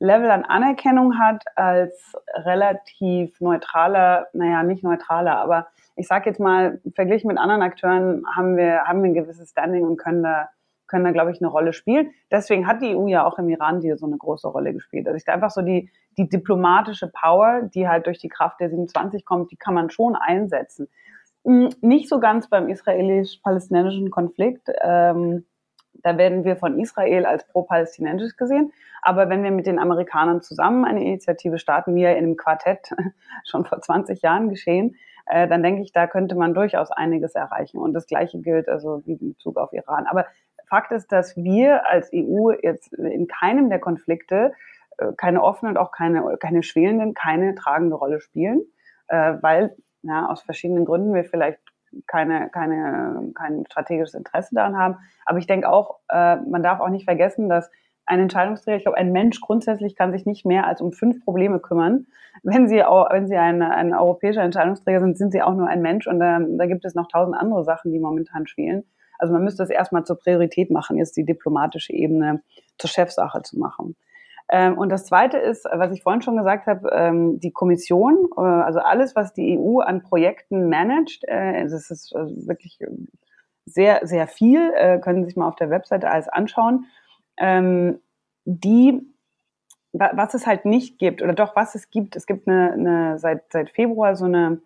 Level 0.00 0.30
an 0.30 0.44
Anerkennung 0.44 1.18
hat 1.18 1.44
als 1.54 2.14
relativ 2.34 3.40
neutraler, 3.40 4.26
naja, 4.32 4.62
nicht 4.64 4.82
neutraler, 4.82 5.36
aber 5.36 5.68
ich 5.96 6.08
sage 6.08 6.28
jetzt 6.28 6.40
mal, 6.40 6.80
verglichen 6.94 7.28
mit 7.28 7.38
anderen 7.38 7.62
Akteuren 7.62 8.24
haben 8.34 8.56
wir, 8.56 8.82
haben 8.84 9.02
wir 9.02 9.10
ein 9.10 9.14
gewisses 9.14 9.50
Standing 9.50 9.84
und 9.84 9.96
können 9.96 10.22
da, 10.22 10.48
können 10.92 11.04
da, 11.04 11.10
glaube 11.10 11.32
ich, 11.32 11.40
eine 11.40 11.48
Rolle 11.48 11.72
spielen. 11.72 12.10
Deswegen 12.30 12.66
hat 12.66 12.82
die 12.82 12.94
EU 12.94 13.06
ja 13.06 13.26
auch 13.26 13.38
im 13.38 13.48
Iran 13.48 13.80
hier 13.80 13.96
so 13.96 14.04
eine 14.04 14.18
große 14.18 14.46
Rolle 14.46 14.74
gespielt. 14.74 15.06
Also 15.06 15.16
ich 15.16 15.24
da 15.24 15.32
einfach 15.32 15.50
so 15.50 15.62
die, 15.62 15.90
die 16.18 16.28
diplomatische 16.28 17.08
Power, 17.08 17.62
die 17.62 17.88
halt 17.88 18.06
durch 18.06 18.18
die 18.18 18.28
Kraft 18.28 18.60
der 18.60 18.68
27 18.68 19.24
kommt, 19.24 19.50
die 19.50 19.56
kann 19.56 19.72
man 19.72 19.88
schon 19.88 20.16
einsetzen. 20.16 20.88
Hm, 21.46 21.70
nicht 21.80 22.10
so 22.10 22.20
ganz 22.20 22.48
beim 22.50 22.68
israelisch-palästinensischen 22.68 24.10
Konflikt. 24.10 24.68
Ähm, 24.82 25.46
da 26.02 26.18
werden 26.18 26.44
wir 26.44 26.56
von 26.56 26.78
Israel 26.78 27.24
als 27.24 27.48
pro-palästinensisch 27.48 28.36
gesehen. 28.36 28.72
Aber 29.00 29.30
wenn 29.30 29.42
wir 29.42 29.50
mit 29.50 29.66
den 29.66 29.78
Amerikanern 29.78 30.42
zusammen 30.42 30.84
eine 30.84 31.02
Initiative 31.02 31.58
starten, 31.58 31.94
wie 31.94 32.02
ja 32.02 32.10
in 32.10 32.18
einem 32.18 32.36
Quartett 32.36 32.90
schon 33.50 33.64
vor 33.64 33.80
20 33.80 34.20
Jahren 34.20 34.50
geschehen, 34.50 34.96
äh, 35.26 35.48
dann 35.48 35.62
denke 35.62 35.82
ich, 35.82 35.92
da 35.92 36.06
könnte 36.06 36.34
man 36.34 36.54
durchaus 36.54 36.90
einiges 36.90 37.34
erreichen. 37.34 37.78
Und 37.78 37.94
das 37.94 38.06
Gleiche 38.06 38.40
gilt 38.40 38.68
also 38.68 39.02
wie 39.06 39.14
in 39.14 39.32
Bezug 39.34 39.56
auf 39.56 39.72
Iran. 39.72 40.06
Aber 40.06 40.26
Fakt 40.72 40.90
ist, 40.90 41.12
dass 41.12 41.36
wir 41.36 41.86
als 41.86 42.10
EU 42.14 42.50
jetzt 42.62 42.94
in 42.94 43.26
keinem 43.26 43.68
der 43.68 43.78
Konflikte 43.78 44.54
äh, 44.96 45.12
keine 45.18 45.42
offenen 45.42 45.76
und 45.76 45.76
auch 45.76 45.92
keine, 45.92 46.38
keine 46.40 46.62
schwelenden, 46.62 47.12
keine 47.12 47.54
tragende 47.54 47.94
Rolle 47.94 48.22
spielen, 48.22 48.62
äh, 49.08 49.34
weil 49.42 49.76
ja, 50.00 50.30
aus 50.30 50.40
verschiedenen 50.40 50.86
Gründen 50.86 51.12
wir 51.12 51.24
vielleicht 51.24 51.58
keine, 52.06 52.48
keine, 52.48 53.32
kein 53.34 53.66
strategisches 53.66 54.14
Interesse 54.14 54.54
daran 54.54 54.78
haben. 54.78 54.96
Aber 55.26 55.36
ich 55.36 55.46
denke 55.46 55.68
auch, 55.68 55.98
äh, 56.08 56.36
man 56.36 56.62
darf 56.62 56.80
auch 56.80 56.88
nicht 56.88 57.04
vergessen, 57.04 57.50
dass 57.50 57.70
ein 58.06 58.20
Entscheidungsträger, 58.20 58.78
ich 58.78 58.84
glaube, 58.84 58.96
ein 58.96 59.12
Mensch 59.12 59.42
grundsätzlich 59.42 59.94
kann 59.94 60.10
sich 60.10 60.24
nicht 60.24 60.46
mehr 60.46 60.66
als 60.66 60.80
um 60.80 60.92
fünf 60.92 61.22
Probleme 61.22 61.60
kümmern. 61.60 62.06
Wenn 62.44 62.66
Sie, 62.66 62.82
auch, 62.82 63.10
wenn 63.10 63.26
Sie 63.26 63.36
ein, 63.36 63.60
ein 63.60 63.92
europäischer 63.92 64.42
Entscheidungsträger 64.42 65.00
sind, 65.00 65.18
sind 65.18 65.32
Sie 65.32 65.42
auch 65.42 65.52
nur 65.52 65.68
ein 65.68 65.82
Mensch 65.82 66.06
und 66.06 66.18
da, 66.18 66.38
da 66.40 66.64
gibt 66.64 66.86
es 66.86 66.94
noch 66.94 67.08
tausend 67.08 67.36
andere 67.36 67.62
Sachen, 67.62 67.92
die 67.92 67.98
momentan 67.98 68.46
spielen. 68.46 68.84
Also 69.22 69.32
man 69.32 69.44
müsste 69.44 69.62
es 69.62 69.70
erstmal 69.70 70.02
zur 70.02 70.18
Priorität 70.18 70.72
machen, 70.72 70.98
jetzt 70.98 71.16
die 71.16 71.24
diplomatische 71.24 71.92
Ebene 71.92 72.42
zur 72.76 72.90
Chefsache 72.90 73.40
zu 73.42 73.56
machen. 73.56 73.94
Ähm, 74.48 74.76
und 74.76 74.88
das 74.88 75.06
Zweite 75.06 75.38
ist, 75.38 75.64
was 75.72 75.92
ich 75.92 76.02
vorhin 76.02 76.22
schon 76.22 76.36
gesagt 76.36 76.66
habe, 76.66 76.90
ähm, 76.92 77.38
die 77.38 77.52
Kommission, 77.52 78.28
äh, 78.36 78.40
also 78.40 78.80
alles, 78.80 79.14
was 79.14 79.32
die 79.32 79.56
EU 79.56 79.78
an 79.78 80.02
Projekten 80.02 80.68
managt, 80.68 81.22
äh, 81.28 81.62
das 81.62 81.92
ist 81.92 82.12
äh, 82.16 82.48
wirklich 82.48 82.80
sehr, 83.64 84.00
sehr 84.02 84.26
viel, 84.26 84.72
können 85.02 85.22
Sie 85.22 85.28
sich 85.28 85.36
mal 85.36 85.46
auf 85.46 85.54
der 85.54 85.70
Webseite 85.70 86.10
alles 86.10 86.28
anschauen. 86.28 86.86
Ähm, 87.38 88.00
die, 88.44 89.00
was 89.92 90.34
es 90.34 90.48
halt 90.48 90.64
nicht 90.64 90.98
gibt, 90.98 91.22
oder 91.22 91.32
doch, 91.32 91.54
was 91.54 91.76
es 91.76 91.88
gibt, 91.90 92.16
es 92.16 92.26
gibt 92.26 92.48
eine, 92.48 92.72
eine 92.72 93.18
seit, 93.20 93.52
seit 93.52 93.70
Februar 93.70 94.16
so 94.16 94.24
eine, 94.24 94.60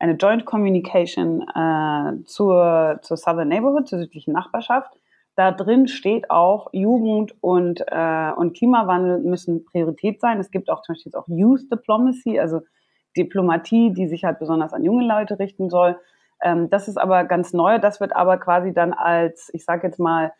eine 0.00 0.14
Joint 0.14 0.46
Communication 0.46 1.42
äh, 1.54 2.24
zur, 2.24 2.98
zur 3.02 3.16
Southern 3.16 3.48
Neighborhood, 3.48 3.86
zur 3.86 3.98
südlichen 3.98 4.32
Nachbarschaft. 4.32 4.90
Da 5.36 5.52
drin 5.52 5.88
steht 5.88 6.30
auch, 6.30 6.68
Jugend 6.72 7.34
und, 7.42 7.84
äh, 7.86 8.32
und 8.34 8.56
Klimawandel 8.56 9.18
müssen 9.18 9.64
Priorität 9.64 10.20
sein. 10.20 10.40
Es 10.40 10.50
gibt 10.50 10.70
auch 10.70 10.82
zum 10.82 10.94
Beispiel 10.94 11.14
auch 11.14 11.28
Youth 11.28 11.70
Diplomacy, 11.70 12.40
also 12.40 12.62
Diplomatie, 13.16 13.92
die 13.92 14.08
sich 14.08 14.24
halt 14.24 14.38
besonders 14.38 14.72
an 14.72 14.84
junge 14.84 15.06
Leute 15.06 15.38
richten 15.38 15.68
soll. 15.68 15.98
Ähm, 16.42 16.70
das 16.70 16.88
ist 16.88 16.96
aber 16.96 17.24
ganz 17.24 17.52
neu. 17.52 17.78
Das 17.78 18.00
wird 18.00 18.16
aber 18.16 18.38
quasi 18.38 18.72
dann 18.72 18.94
als, 18.94 19.50
ich 19.52 19.64
sage 19.64 19.86
jetzt 19.86 20.00
mal, 20.00 20.32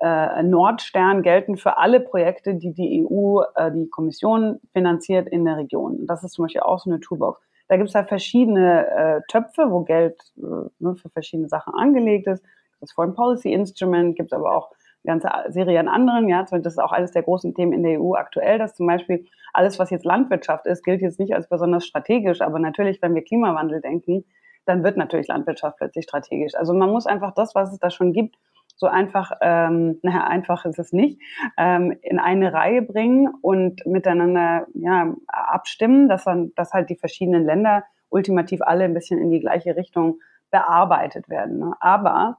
äh, 0.00 0.42
Nordstern 0.42 1.22
gelten 1.22 1.56
für 1.56 1.78
alle 1.78 2.00
Projekte, 2.00 2.56
die 2.56 2.72
die 2.72 3.06
EU, 3.08 3.42
äh, 3.54 3.70
die 3.70 3.88
Kommission 3.88 4.60
finanziert 4.72 5.28
in 5.28 5.44
der 5.44 5.56
Region. 5.56 6.04
Das 6.06 6.24
ist 6.24 6.32
zum 6.32 6.46
Beispiel 6.46 6.62
auch 6.62 6.80
so 6.80 6.90
eine 6.90 6.98
Toolbox. 6.98 7.40
Da 7.68 7.76
gibt 7.76 7.88
es 7.88 7.94
halt 7.94 8.08
verschiedene 8.08 8.86
äh, 8.88 9.20
Töpfe, 9.28 9.70
wo 9.70 9.80
Geld 9.80 10.20
äh, 10.36 10.68
ne, 10.78 10.94
für 10.96 11.08
verschiedene 11.10 11.48
Sachen 11.48 11.74
angelegt 11.74 12.26
ist. 12.26 12.44
Das 12.80 12.92
Foreign 12.92 13.14
Policy 13.14 13.52
Instrument 13.52 14.16
gibt 14.16 14.32
es 14.32 14.38
aber 14.38 14.54
auch 14.54 14.70
eine 15.04 15.18
ganze 15.18 15.52
Serie 15.52 15.80
an 15.80 15.88
anderen. 15.88 16.28
Ja, 16.28 16.42
das 16.42 16.64
ist 16.64 16.78
auch 16.78 16.92
eines 16.92 17.12
der 17.12 17.22
großen 17.22 17.54
Themen 17.54 17.72
in 17.72 17.82
der 17.82 18.00
EU 18.00 18.14
aktuell, 18.14 18.58
dass 18.58 18.74
zum 18.74 18.86
Beispiel 18.86 19.26
alles, 19.52 19.78
was 19.78 19.90
jetzt 19.90 20.04
Landwirtschaft 20.04 20.66
ist, 20.66 20.82
gilt 20.82 21.00
jetzt 21.00 21.18
nicht 21.18 21.34
als 21.34 21.48
besonders 21.48 21.86
strategisch. 21.86 22.42
Aber 22.42 22.58
natürlich, 22.58 23.00
wenn 23.00 23.14
wir 23.14 23.22
Klimawandel 23.22 23.80
denken, 23.80 24.24
dann 24.66 24.82
wird 24.82 24.96
natürlich 24.96 25.28
Landwirtschaft 25.28 25.78
plötzlich 25.78 26.04
strategisch. 26.04 26.54
Also 26.54 26.74
man 26.74 26.90
muss 26.90 27.06
einfach 27.06 27.34
das, 27.34 27.54
was 27.54 27.72
es 27.72 27.78
da 27.78 27.90
schon 27.90 28.12
gibt, 28.12 28.36
so 28.76 28.86
einfach, 28.86 29.32
ähm, 29.40 29.98
naja, 30.02 30.24
einfach 30.24 30.64
ist 30.64 30.78
es 30.78 30.92
nicht, 30.92 31.20
ähm, 31.56 31.96
in 32.02 32.18
eine 32.18 32.52
Reihe 32.52 32.82
bringen 32.82 33.32
und 33.40 33.86
miteinander 33.86 34.66
ja, 34.74 35.14
abstimmen, 35.28 36.08
dass, 36.08 36.24
dann, 36.24 36.52
dass 36.56 36.72
halt 36.72 36.90
die 36.90 36.96
verschiedenen 36.96 37.44
Länder 37.44 37.84
ultimativ 38.08 38.60
alle 38.62 38.84
ein 38.84 38.94
bisschen 38.94 39.18
in 39.18 39.30
die 39.30 39.40
gleiche 39.40 39.76
Richtung 39.76 40.20
bearbeitet 40.50 41.28
werden. 41.28 41.58
Ne? 41.58 41.74
Aber 41.80 42.38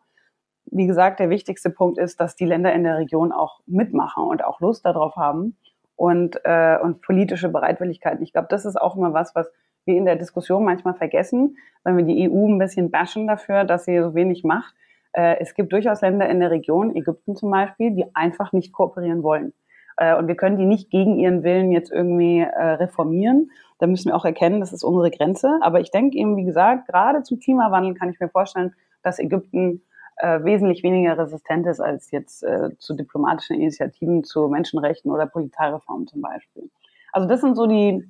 wie 0.66 0.88
gesagt, 0.88 1.20
der 1.20 1.30
wichtigste 1.30 1.70
Punkt 1.70 1.98
ist, 1.98 2.20
dass 2.20 2.36
die 2.36 2.46
Länder 2.46 2.74
in 2.74 2.84
der 2.84 2.98
Region 2.98 3.32
auch 3.32 3.60
mitmachen 3.66 4.24
und 4.24 4.44
auch 4.44 4.60
Lust 4.60 4.86
darauf 4.86 5.16
haben 5.16 5.58
und, 5.96 6.40
äh, 6.44 6.78
und 6.82 7.02
politische 7.02 7.50
Bereitwilligkeit. 7.50 8.20
Ich 8.22 8.32
glaube, 8.32 8.48
das 8.50 8.66
ist 8.66 8.80
auch 8.80 8.96
immer 8.96 9.14
was, 9.14 9.36
was 9.36 9.52
wir 9.86 9.96
in 9.96 10.06
der 10.06 10.16
Diskussion 10.16 10.66
manchmal 10.66 10.96
vergessen, 10.96 11.58
wenn 11.84 11.98
wir 11.98 12.04
die 12.04 12.30
EU 12.30 12.48
ein 12.48 12.58
bisschen 12.58 12.90
bashen 12.90 13.28
dafür, 13.28 13.64
dass 13.64 13.86
sie 13.86 14.00
so 14.00 14.16
wenig 14.16 14.44
macht. 14.44 14.74
Äh, 15.16 15.38
es 15.40 15.54
gibt 15.54 15.72
durchaus 15.72 16.02
Länder 16.02 16.28
in 16.30 16.40
der 16.40 16.52
Region, 16.52 16.96
Ägypten 16.96 17.36
zum 17.36 17.52
Beispiel, 17.52 17.92
die 17.92 18.06
einfach 18.14 18.52
nicht 18.52 18.74
kooperieren 18.74 19.24
wollen. 19.24 19.54
Äh, 19.98 20.16
und 20.16 20.28
wir 20.28 20.36
können 20.36 20.58
die 20.58 20.66
nicht 20.66 20.90
gegen 20.90 21.18
ihren 21.18 21.44
Willen 21.44 21.72
jetzt 21.72 21.92
irgendwie 21.92 22.40
äh, 22.40 22.64
reformieren. 22.74 23.52
Da 23.80 23.88
müssen 23.88 24.10
wir 24.10 24.16
auch 24.16 24.26
erkennen, 24.26 24.60
das 24.60 24.74
ist 24.74 24.84
unsere 24.84 25.12
Grenze. 25.12 25.60
Aber 25.62 25.80
ich 25.80 25.92
denke 25.92 26.18
eben, 26.18 26.38
wie 26.38 26.44
gesagt, 26.44 26.88
gerade 26.88 27.24
zum 27.24 27.40
Klimawandel 27.40 27.94
kann 27.94 28.10
ich 28.10 28.20
mir 28.20 28.30
vorstellen, 28.30 28.74
dass 29.04 29.20
Ägypten 29.20 29.82
äh, 30.18 30.44
wesentlich 30.44 30.84
weniger 30.84 31.18
resistent 31.18 31.68
ist 31.68 31.80
als 31.80 32.12
jetzt 32.12 32.44
äh, 32.44 32.70
zu 32.78 32.94
diplomatischen 32.96 33.58
Initiativen 33.58 34.24
zu 34.24 34.48
Menschenrechten 34.48 35.12
oder 35.12 35.26
Polizeireformen 35.26 36.08
zum 36.08 36.22
Beispiel. 36.22 36.70
Also 37.12 37.28
das 37.28 37.42
sind 37.42 37.56
so 37.56 37.68
die, 37.68 38.06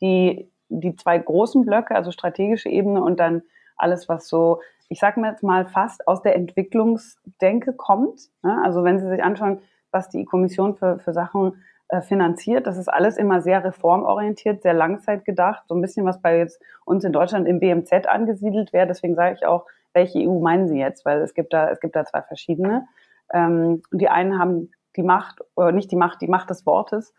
die 0.00 0.50
die 0.68 0.96
zwei 0.96 1.18
großen 1.18 1.64
Blöcke, 1.64 1.94
also 1.94 2.10
strategische 2.10 2.68
Ebene 2.68 3.02
und 3.02 3.20
dann 3.20 3.42
alles, 3.76 4.08
was 4.08 4.28
so, 4.28 4.60
ich 4.94 5.00
sage 5.00 5.20
mir 5.20 5.30
jetzt 5.30 5.42
mal, 5.42 5.66
fast 5.66 6.06
aus 6.06 6.22
der 6.22 6.36
Entwicklungsdenke 6.36 7.72
kommt. 7.72 8.30
Ne? 8.44 8.62
Also 8.62 8.84
wenn 8.84 9.00
Sie 9.00 9.08
sich 9.08 9.24
anschauen, 9.24 9.58
was 9.90 10.08
die 10.08 10.24
Kommission 10.24 10.76
für, 10.76 11.00
für 11.00 11.12
Sachen 11.12 11.64
äh, 11.88 12.00
finanziert, 12.00 12.68
das 12.68 12.78
ist 12.78 12.86
alles 12.86 13.16
immer 13.16 13.40
sehr 13.40 13.64
reformorientiert, 13.64 14.62
sehr 14.62 14.72
langzeitgedacht, 14.72 15.64
so 15.66 15.74
ein 15.74 15.80
bisschen 15.80 16.06
was 16.06 16.22
bei 16.22 16.38
jetzt 16.38 16.62
uns 16.84 17.02
in 17.02 17.12
Deutschland 17.12 17.48
im 17.48 17.58
BMZ 17.58 18.06
angesiedelt 18.06 18.72
wäre. 18.72 18.86
Deswegen 18.86 19.16
sage 19.16 19.34
ich 19.34 19.44
auch, 19.44 19.66
welche 19.94 20.20
EU 20.20 20.38
meinen 20.38 20.68
Sie 20.68 20.78
jetzt? 20.78 21.04
Weil 21.04 21.22
es 21.22 21.34
gibt 21.34 21.52
da, 21.52 21.70
es 21.70 21.80
gibt 21.80 21.96
da 21.96 22.04
zwei 22.04 22.22
verschiedene. 22.22 22.86
Ähm, 23.32 23.82
die 23.90 24.08
einen 24.08 24.38
haben 24.38 24.70
die 24.94 25.02
Macht, 25.02 25.40
oder 25.56 25.72
nicht 25.72 25.90
die 25.90 25.96
Macht, 25.96 26.20
die 26.20 26.28
Macht 26.28 26.50
des 26.50 26.66
Wortes 26.66 27.12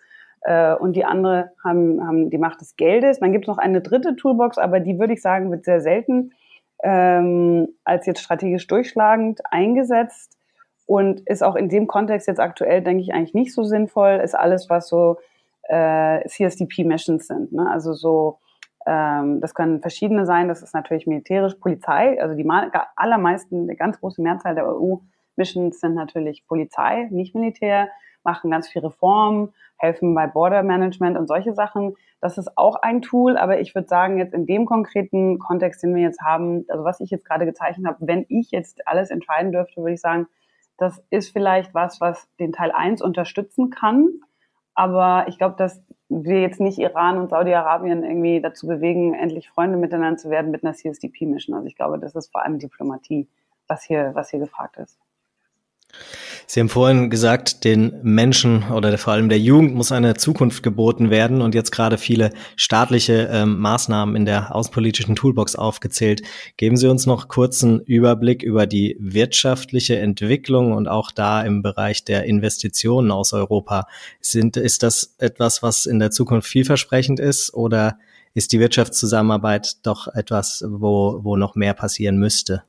äh, 0.44 0.76
und 0.76 0.94
die 0.94 1.04
andere 1.04 1.52
haben, 1.62 2.08
haben 2.08 2.30
die 2.30 2.38
Macht 2.38 2.62
des 2.62 2.78
Geldes. 2.78 3.20
Dann 3.20 3.34
gibt 3.34 3.44
es 3.44 3.50
noch 3.50 3.58
eine 3.58 3.82
dritte 3.82 4.16
Toolbox, 4.16 4.60
aber 4.60 4.80
die 4.80 4.98
würde 4.98 5.12
ich 5.12 5.22
sagen, 5.22 5.52
wird 5.52 5.66
sehr 5.66 5.82
selten 5.82 6.32
ähm, 6.84 7.68
als 7.84 8.06
jetzt 8.06 8.22
strategisch 8.22 8.68
durchschlagend 8.68 9.42
eingesetzt 9.52 10.38
und 10.86 11.22
ist 11.22 11.44
auch 11.44 11.56
in 11.56 11.70
dem 11.70 11.88
Kontext 11.88 12.28
jetzt 12.28 12.40
aktuell, 12.40 12.82
denke 12.82 13.02
ich, 13.02 13.14
eigentlich 13.14 13.34
nicht 13.34 13.54
so 13.54 13.64
sinnvoll, 13.64 14.22
ist 14.24 14.36
alles, 14.36 14.70
was 14.70 14.88
so 14.88 15.18
äh, 15.64 16.28
CSDP-Missions 16.28 17.28
sind. 17.28 17.52
Ne? 17.52 17.70
Also 17.70 17.94
so, 17.94 18.40
ähm, 18.86 19.42
das 19.42 19.56
können 19.56 19.82
verschiedene 19.82 20.26
sein, 20.26 20.48
das 20.48 20.62
ist 20.62 20.74
natürlich 20.74 21.08
militärisch, 21.08 21.56
Polizei, 21.56 22.22
also 22.22 22.36
die 22.36 22.48
allermeisten, 22.96 23.68
die 23.68 23.76
ganz 23.76 24.00
große 24.00 24.22
Mehrzahl 24.22 24.56
der 24.56 24.68
EU-Missions 24.68 25.80
sind 25.80 25.96
natürlich 25.96 26.46
Polizei, 26.48 27.08
nicht 27.12 27.34
Militär 27.34 27.90
machen 28.24 28.52
ganz 28.52 28.68
viel 28.68 28.82
Reformen, 28.82 29.54
helfen 29.78 30.14
bei 30.14 30.28
Border 30.28 30.64
Management 30.64 31.18
und 31.18 31.28
solche 31.28 31.54
Sachen. 31.54 31.96
Das 32.22 32.38
ist 32.38 32.58
auch 32.58 32.76
ein 32.78 33.02
Tool, 33.02 33.38
aber 33.38 33.60
ich 33.60 33.76
würde 33.76 33.88
sagen, 33.88 34.18
jetzt 34.18 34.34
in 34.34 34.46
dem 34.46 34.66
konkreten 34.66 35.38
Kontext, 35.38 35.84
den 35.84 35.94
wir 35.94 36.02
jetzt 36.02 36.22
haben, 36.22 36.66
also 36.70 36.84
was 36.84 37.00
ich 37.00 37.10
jetzt 37.10 37.26
gerade 37.26 37.46
gezeichnet 37.46 37.86
habe, 37.86 38.08
wenn 38.08 38.26
ich 38.30 38.52
jetzt 38.52 38.88
alles 38.88 39.12
entscheiden 39.12 39.52
dürfte, 39.52 39.82
würde 39.82 39.94
ich 39.94 40.02
sagen, 40.02 40.28
das 40.78 41.04
ist 41.10 41.32
vielleicht 41.32 41.74
was, 41.74 42.02
was 42.02 42.28
den 42.40 42.52
Teil 42.52 42.72
1 42.72 43.02
unterstützen 43.02 43.70
kann. 43.70 44.10
Aber 44.74 45.26
ich 45.28 45.38
glaube, 45.38 45.56
dass 45.56 45.82
wir 46.10 46.42
jetzt 46.42 46.60
nicht 46.60 46.78
Iran 46.78 47.18
und 47.18 47.30
Saudi-Arabien 47.30 48.04
irgendwie 48.04 48.42
dazu 48.42 48.68
bewegen, 48.68 49.14
endlich 49.14 49.50
Freunde 49.50 49.78
miteinander 49.78 50.18
zu 50.18 50.30
werden 50.30 50.52
mit 50.52 50.64
einer 50.64 50.74
CSDP-Mission. 50.74 51.56
Also 51.56 51.68
ich 51.68 51.76
glaube, 51.76 51.98
das 52.00 52.16
ist 52.16 52.32
vor 52.32 52.44
allem 52.44 52.60
Diplomatie, 52.60 53.30
was 53.68 53.84
hier, 53.84 54.12
was 54.14 54.30
hier 54.30 54.40
gefragt 54.40 54.78
ist. 54.78 55.00
Sie 56.48 56.60
haben 56.60 56.70
vorhin 56.70 57.10
gesagt, 57.10 57.64
den 57.64 57.94
Menschen 58.04 58.72
oder 58.72 58.96
vor 59.00 59.14
allem 59.14 59.30
der 59.30 59.40
Jugend 59.40 59.74
muss 59.74 59.92
eine 59.92 60.14
Zukunft 60.16 60.62
geboten 60.62 61.10
werden 61.10 61.42
und 61.42 61.56
jetzt 61.56 61.72
gerade 61.72 61.98
viele 61.98 62.32
staatliche 62.56 63.30
ähm, 63.32 63.58
Maßnahmen 63.60 64.16
in 64.16 64.26
der 64.26 64.56
außenpolitischen 64.56 65.16
Toolbox 65.16 65.56
aufgezählt. 65.56 66.22
Geben 66.58 66.78
Sie 66.78 66.88
uns 66.88 67.08
noch 67.08 67.30
kurzen 67.30 67.80
Überblick 67.80 68.44
über 68.44 68.68
die 68.68 68.96
wirtschaftliche 69.00 69.98
Entwicklung 69.98 70.74
und 70.74 70.88
auch 70.88 71.12
da 71.12 71.42
im 71.42 71.64
Bereich 71.64 72.06
der 72.06 72.26
Investitionen 72.26 73.12
aus 73.12 73.34
Europa. 73.34 73.88
Sind, 74.22 74.56
ist 74.56 74.84
das 74.84 75.16
etwas, 75.18 75.64
was 75.64 75.88
in 75.88 75.98
der 75.98 76.12
Zukunft 76.12 76.48
vielversprechend 76.48 77.20
ist 77.20 77.54
oder 77.56 77.98
ist 78.36 78.52
die 78.52 78.60
Wirtschaftszusammenarbeit 78.60 79.78
doch 79.84 80.08
etwas, 80.10 80.64
wo, 80.68 81.22
wo 81.24 81.38
noch 81.38 81.56
mehr 81.56 81.74
passieren 81.74 82.18
müsste? 82.18 82.64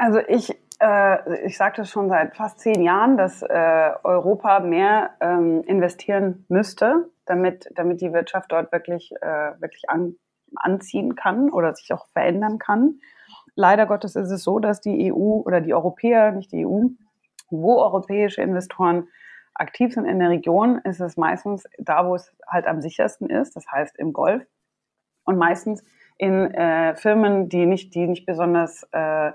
Also 0.00 0.18
ich 0.28 0.50
äh, 0.80 1.46
ich 1.46 1.58
sagte 1.58 1.84
schon 1.84 2.08
seit 2.08 2.34
fast 2.34 2.58
zehn 2.58 2.80
Jahren, 2.82 3.18
dass 3.18 3.42
äh, 3.42 3.90
Europa 4.02 4.60
mehr 4.60 5.10
ähm, 5.20 5.62
investieren 5.64 6.46
müsste, 6.48 7.10
damit, 7.26 7.68
damit 7.74 8.00
die 8.00 8.14
Wirtschaft 8.14 8.50
dort 8.50 8.72
wirklich, 8.72 9.12
äh, 9.20 9.60
wirklich 9.60 9.90
an, 9.90 10.16
anziehen 10.56 11.16
kann 11.16 11.50
oder 11.50 11.74
sich 11.74 11.92
auch 11.92 12.08
verändern 12.14 12.58
kann. 12.58 13.00
Leider 13.54 13.84
Gottes 13.84 14.16
ist 14.16 14.30
es 14.30 14.42
so, 14.42 14.58
dass 14.58 14.80
die 14.80 15.12
EU 15.12 15.42
oder 15.44 15.60
die 15.60 15.74
Europäer, 15.74 16.32
nicht 16.32 16.50
die 16.50 16.64
EU, 16.64 16.86
wo 17.50 17.76
europäische 17.76 18.40
Investoren 18.40 19.08
aktiv 19.52 19.92
sind 19.92 20.06
in 20.06 20.18
der 20.18 20.30
Region, 20.30 20.78
ist 20.84 21.00
es 21.00 21.18
meistens 21.18 21.64
da, 21.76 22.06
wo 22.06 22.14
es 22.14 22.34
halt 22.46 22.66
am 22.66 22.80
sichersten 22.80 23.28
ist, 23.28 23.54
das 23.54 23.70
heißt 23.70 23.98
im 23.98 24.14
Golf 24.14 24.46
und 25.24 25.36
meistens 25.36 25.84
in 26.16 26.54
äh, 26.54 26.96
Firmen, 26.96 27.50
die 27.50 27.66
nicht, 27.66 27.94
die 27.94 28.06
nicht 28.06 28.24
besonders 28.24 28.88
äh, 28.92 29.32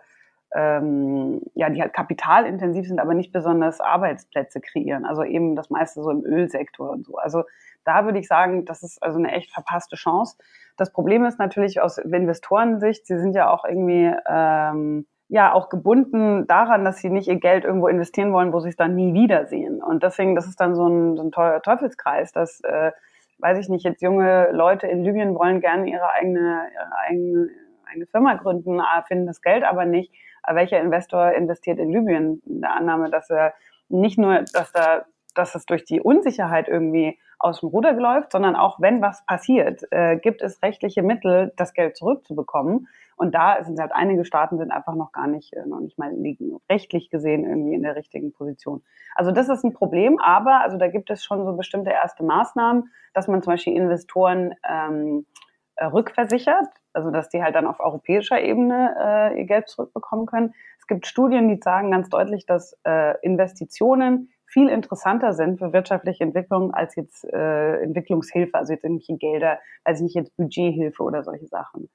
ähm, 0.55 1.41
ja, 1.53 1.69
die 1.69 1.81
halt 1.81 1.93
kapitalintensiv 1.93 2.87
sind, 2.87 2.99
aber 2.99 3.13
nicht 3.13 3.33
besonders 3.33 3.81
Arbeitsplätze 3.81 4.61
kreieren. 4.61 5.05
Also 5.05 5.23
eben 5.23 5.55
das 5.55 5.69
meiste 5.69 6.01
so 6.01 6.09
im 6.09 6.23
Ölsektor 6.23 6.89
und 6.89 7.05
so. 7.05 7.17
Also 7.17 7.43
da 7.83 8.05
würde 8.05 8.19
ich 8.19 8.27
sagen, 8.27 8.65
das 8.65 8.81
ist 8.81 9.03
also 9.03 9.19
eine 9.19 9.31
echt 9.31 9.51
verpasste 9.51 9.95
Chance. 9.95 10.37
Das 10.77 10.91
Problem 10.91 11.25
ist 11.25 11.39
natürlich 11.39 11.81
aus 11.81 11.97
Investorensicht, 11.97 13.05
sie 13.05 13.17
sind 13.17 13.35
ja 13.35 13.49
auch 13.49 13.65
irgendwie 13.65 14.11
ähm, 14.27 15.05
ja 15.27 15.53
auch 15.53 15.69
gebunden 15.69 16.47
daran, 16.47 16.85
dass 16.85 16.97
sie 16.97 17.09
nicht 17.09 17.27
ihr 17.27 17.39
Geld 17.39 17.65
irgendwo 17.65 17.87
investieren 17.87 18.31
wollen, 18.31 18.53
wo 18.53 18.59
sie 18.59 18.69
es 18.69 18.75
dann 18.75 18.95
nie 18.95 19.13
wiedersehen. 19.13 19.83
Und 19.83 20.03
deswegen, 20.03 20.35
das 20.35 20.47
ist 20.47 20.59
dann 20.61 20.75
so 20.75 20.87
ein, 20.87 21.17
so 21.17 21.23
ein 21.23 21.31
Teufelskreis, 21.61 22.31
dass 22.31 22.61
äh, 22.61 22.91
weiß 23.39 23.59
ich 23.59 23.69
nicht, 23.69 23.83
jetzt 23.83 24.01
junge 24.01 24.49
Leute 24.51 24.87
in 24.87 25.03
Libyen 25.03 25.35
wollen 25.35 25.59
gerne 25.59 25.89
ihre 25.89 26.09
eigene, 26.09 26.69
ihre 26.73 26.97
eigene, 26.97 27.49
eigene 27.89 28.05
Firma 28.07 28.35
gründen, 28.35 28.81
finden 29.07 29.27
das 29.27 29.41
Geld 29.41 29.63
aber 29.63 29.85
nicht 29.85 30.11
welcher 30.53 30.79
Investor 30.79 31.31
investiert 31.31 31.79
in 31.79 31.91
Libyen? 31.91 32.41
In 32.45 32.61
der 32.61 32.75
Annahme, 32.75 33.09
dass 33.09 33.29
er 33.29 33.53
nicht 33.89 34.17
nur, 34.17 34.43
dass 34.53 34.71
da 34.71 35.05
dass 35.35 35.53
es 35.53 35.65
durch 35.65 35.85
die 35.85 36.01
Unsicherheit 36.01 36.67
irgendwie 36.67 37.19
aus 37.37 37.59
dem 37.59 37.69
Ruder 37.69 37.93
läuft, 37.93 38.31
sondern 38.31 38.55
auch 38.55 38.79
wenn 38.79 39.01
was 39.01 39.25
passiert, 39.25 39.81
äh, 39.91 40.17
gibt 40.17 40.41
es 40.41 40.63
rechtliche 40.63 41.03
Mittel, 41.03 41.53
das 41.57 41.73
Geld 41.73 41.97
zurückzubekommen. 41.97 42.87
Und 43.17 43.35
da 43.35 43.63
sind 43.63 43.79
halt 43.79 43.91
einige 43.93 44.25
Staaten 44.25 44.57
sind 44.57 44.71
einfach 44.71 44.95
noch 44.95 45.11
gar 45.11 45.27
nicht, 45.27 45.53
äh, 45.53 45.65
noch 45.65 45.79
nicht 45.79 45.97
mal 45.97 46.11
liegen 46.13 46.57
rechtlich 46.69 47.09
gesehen 47.09 47.45
irgendwie 47.45 47.73
in 47.73 47.83
der 47.83 47.95
richtigen 47.95 48.31
Position. 48.33 48.81
Also 49.15 49.31
das 49.31 49.49
ist 49.49 49.63
ein 49.63 49.73
Problem, 49.73 50.19
aber 50.19 50.61
also 50.61 50.77
da 50.77 50.87
gibt 50.87 51.09
es 51.09 51.23
schon 51.23 51.45
so 51.45 51.53
bestimmte 51.55 51.91
erste 51.91 52.23
Maßnahmen, 52.23 52.89
dass 53.13 53.27
man 53.27 53.43
zum 53.43 53.53
Beispiel 53.53 53.75
Investoren 53.75 54.55
ähm, 54.67 55.25
äh, 55.27 55.44
rückversichert, 55.83 56.67
also 56.93 57.11
dass 57.11 57.29
die 57.29 57.43
halt 57.43 57.55
dann 57.55 57.67
auf 57.67 57.79
europäischer 57.79 58.41
Ebene 58.41 58.95
äh, 58.99 59.39
ihr 59.39 59.45
Geld 59.45 59.67
zurückbekommen 59.67 60.25
können. 60.25 60.53
Es 60.79 60.87
gibt 60.87 61.07
Studien, 61.07 61.49
die 61.49 61.59
sagen 61.61 61.91
ganz 61.91 62.09
deutlich, 62.09 62.45
dass 62.45 62.77
äh, 62.85 63.19
Investitionen 63.21 64.29
viel 64.45 64.69
interessanter 64.69 65.33
sind 65.33 65.59
für 65.59 65.73
wirtschaftliche 65.73 66.23
Entwicklung 66.23 66.73
als 66.73 66.95
jetzt 66.95 67.25
äh, 67.25 67.81
Entwicklungshilfe, 67.81 68.57
also 68.57 68.73
jetzt 68.73 68.83
irgendwelche 68.83 69.17
Gelder, 69.17 69.59
also 69.83 70.03
nicht 70.03 70.15
jetzt 70.15 70.35
Budgethilfe 70.37 71.03
oder 71.03 71.23
solche 71.23 71.47
Sachen. 71.47 71.89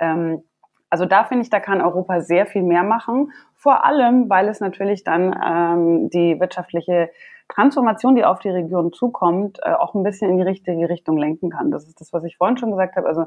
Ähm, 0.00 0.42
also 0.88 1.04
da 1.04 1.24
finde 1.24 1.42
ich, 1.42 1.50
da 1.50 1.60
kann 1.60 1.80
Europa 1.80 2.20
sehr 2.20 2.46
viel 2.46 2.62
mehr 2.62 2.84
machen. 2.84 3.32
Vor 3.54 3.84
allem, 3.84 4.30
weil 4.30 4.48
es 4.48 4.60
natürlich 4.60 5.04
dann 5.04 5.34
ähm, 5.44 6.10
die 6.10 6.38
wirtschaftliche 6.38 7.10
Transformation, 7.48 8.16
die 8.16 8.24
auf 8.24 8.40
die 8.40 8.50
Region 8.50 8.92
zukommt, 8.92 9.58
äh, 9.62 9.72
auch 9.72 9.94
ein 9.94 10.02
bisschen 10.02 10.30
in 10.30 10.36
die 10.36 10.42
richtige 10.42 10.88
Richtung 10.88 11.16
lenken 11.16 11.50
kann. 11.50 11.70
Das 11.70 11.86
ist 11.86 12.00
das, 12.00 12.12
was 12.12 12.24
ich 12.24 12.36
vorhin 12.36 12.58
schon 12.58 12.70
gesagt 12.70 12.96
habe. 12.96 13.06
Also 13.06 13.26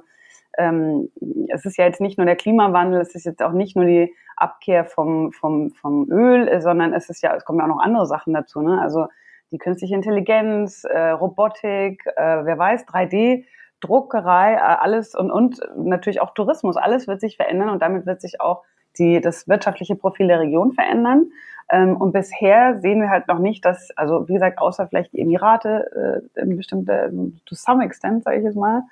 ähm, 0.58 1.10
es 1.48 1.66
ist 1.66 1.78
ja 1.78 1.86
jetzt 1.86 2.02
nicht 2.02 2.18
nur 2.18 2.26
der 2.26 2.36
Klimawandel, 2.36 3.02
es 3.02 3.16
ist 3.16 3.26
jetzt 3.26 3.42
auch 3.42 3.54
nicht 3.54 3.76
nur 3.76 3.86
die 3.86 4.14
Abkehr 4.36 4.86
vom, 4.86 5.32
vom, 5.32 5.72
vom 5.72 6.10
Öl, 6.12 6.62
sondern 6.62 6.94
es 6.94 7.10
ist 7.10 7.22
ja, 7.22 7.36
es 7.36 7.46
kommen 7.46 7.60
ja 7.60 7.66
auch 7.66 7.70
noch 7.70 7.80
andere 7.80 8.08
Sachen 8.08 8.34
dazu. 8.34 8.62
Ne? 8.62 8.82
Also 8.82 9.08
die 9.52 9.58
künstliche 9.58 9.96
Intelligenz, 9.96 10.84
äh, 10.84 11.10
Robotik, 11.12 12.06
äh, 12.16 12.46
wer 12.46 12.58
weiß, 12.58 12.86
3D. 12.86 13.46
Druckerei, 13.82 14.56
äh, 14.56 14.58
alles 14.58 15.16
und, 15.16 15.32
und 15.32 15.62
natürlich 15.76 16.22
auch 16.22 16.34
Tourismus, 16.34 16.76
alles 16.76 17.08
wird 17.08 17.22
sich 17.22 17.38
verändern 17.38 17.70
und 17.70 17.82
damit 17.82 18.06
wird 18.06 18.22
sich 18.22 18.42
auch 18.42 18.64
die, 18.98 19.22
das 19.22 19.48
wirtschaftliche 19.48 19.96
Profil 19.96 20.28
der 20.28 20.40
Region 20.42 20.74
verändern. 20.74 21.32
Ähm, 21.72 21.98
und 21.98 22.12
bisher 22.12 22.80
sehen 22.80 23.02
wir 23.02 23.10
halt 23.10 23.28
noch 23.28 23.40
nicht, 23.40 23.64
dass, 23.64 23.92
also 23.96 24.28
wie 24.28 24.34
gesagt, 24.34 24.60
außer 24.60 24.88
vielleicht 24.88 25.14
die 25.14 25.22
Emirate, 25.22 26.22
äh, 26.36 26.46
bestimmte, 26.46 27.12
to 27.46 27.56
some 27.56 27.84
extent, 27.84 28.24
sage 28.24 28.38
ich 28.38 28.44
jetzt 28.44 28.56
mal. 28.56 28.84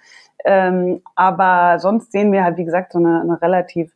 Ähm, 0.45 1.01
aber 1.15 1.79
sonst 1.79 2.11
sehen 2.11 2.31
wir 2.31 2.43
halt, 2.43 2.57
wie 2.57 2.65
gesagt, 2.65 2.91
so 2.91 2.99
eine, 2.99 3.21
eine 3.21 3.41
relativ 3.41 3.91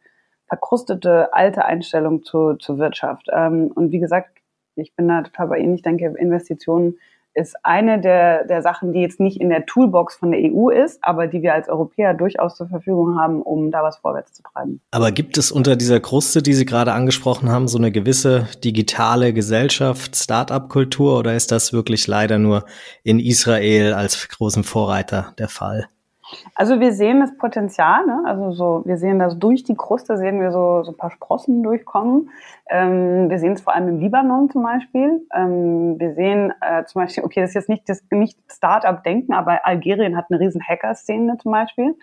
verkrustete 0.48 1.34
alte 1.34 1.64
Einstellung 1.64 2.24
zu, 2.24 2.56
zur 2.56 2.78
Wirtschaft. 2.78 3.28
Ähm, 3.32 3.72
und 3.74 3.92
wie 3.92 4.00
gesagt, 4.00 4.30
ich 4.76 4.96
bin 4.96 5.08
da 5.08 5.22
total 5.22 5.48
bei 5.48 5.60
Ihnen. 5.60 5.76
Ich 5.76 5.82
denke, 5.82 6.14
Investitionen 6.18 6.98
ist 7.34 7.56
eine 7.64 8.02
der, 8.02 8.46
der 8.46 8.62
Sachen, 8.62 8.94
die 8.94 9.02
jetzt 9.02 9.20
nicht 9.20 9.40
in 9.40 9.50
der 9.50 9.66
Toolbox 9.66 10.16
von 10.16 10.32
der 10.32 10.42
EU 10.42 10.70
ist, 10.70 11.00
aber 11.02 11.28
die 11.28 11.42
wir 11.42 11.54
als 11.54 11.70
Europäer 11.70 12.14
durchaus 12.14 12.56
zur 12.56 12.68
Verfügung 12.68 13.20
haben, 13.20 13.42
um 13.42 13.72
da 13.72 13.84
was 13.84 13.98
vorwärts 13.98 14.34
zu 14.34 14.44
treiben. 14.44 14.82
Aber 14.92 15.12
gibt 15.12 15.38
es 15.38 15.52
unter 15.52 15.76
dieser 15.76 16.00
Kruste, 16.00 16.42
die 16.42 16.54
Sie 16.54 16.66
gerade 16.66 16.94
angesprochen 16.94 17.50
haben, 17.50 17.68
so 17.68 17.78
eine 17.78 17.92
gewisse 17.92 18.48
digitale 18.64 19.34
Gesellschaft, 19.34 20.16
Start-up-Kultur 20.16 21.18
oder 21.18 21.36
ist 21.36 21.52
das 21.52 21.74
wirklich 21.74 22.08
leider 22.08 22.38
nur 22.38 22.66
in 23.04 23.20
Israel 23.20 23.94
als 23.94 24.28
großen 24.30 24.64
Vorreiter 24.64 25.34
der 25.38 25.50
Fall? 25.50 25.88
Also 26.56 26.80
wir 26.80 26.94
sehen 26.94 27.20
das 27.20 27.38
Potenzial, 27.38 28.06
ne? 28.06 28.24
also 28.26 28.52
so, 28.52 28.82
wir 28.86 28.98
sehen 28.98 29.20
das 29.20 29.38
durch 29.38 29.64
die 29.64 29.76
Kruste, 29.76 30.18
sehen 30.18 30.40
wir 30.40 30.52
so, 30.52 30.84
so 30.84 30.92
ein 30.92 30.98
paar 30.98 31.12
Sprossen 31.12 31.64
durchkommen. 31.64 32.30
Ähm, 32.70 33.30
wir 33.30 33.40
sehen 33.40 33.54
es 33.54 33.62
vor 33.62 33.74
allem 33.74 33.90
im 33.90 34.00
Libanon 34.00 34.50
zum 34.50 34.64
Beispiel. 34.64 35.26
Ähm, 35.36 36.00
wir 36.00 36.14
sehen 36.14 36.54
äh, 36.62 36.86
zum 36.86 37.02
Beispiel, 37.02 37.24
okay, 37.24 37.42
das 37.42 37.52
ist 37.52 37.56
jetzt 37.56 37.70
nicht 37.70 37.84
nicht 38.12 38.38
Start-up-Denken, 38.50 39.34
aber 39.34 39.66
Algerien 39.66 40.16
hat 40.16 40.26
eine 40.30 40.40
riesen 40.40 40.62
Hacker-Szene 40.62 41.38
zum 41.38 41.52
Beispiel. 41.52 41.96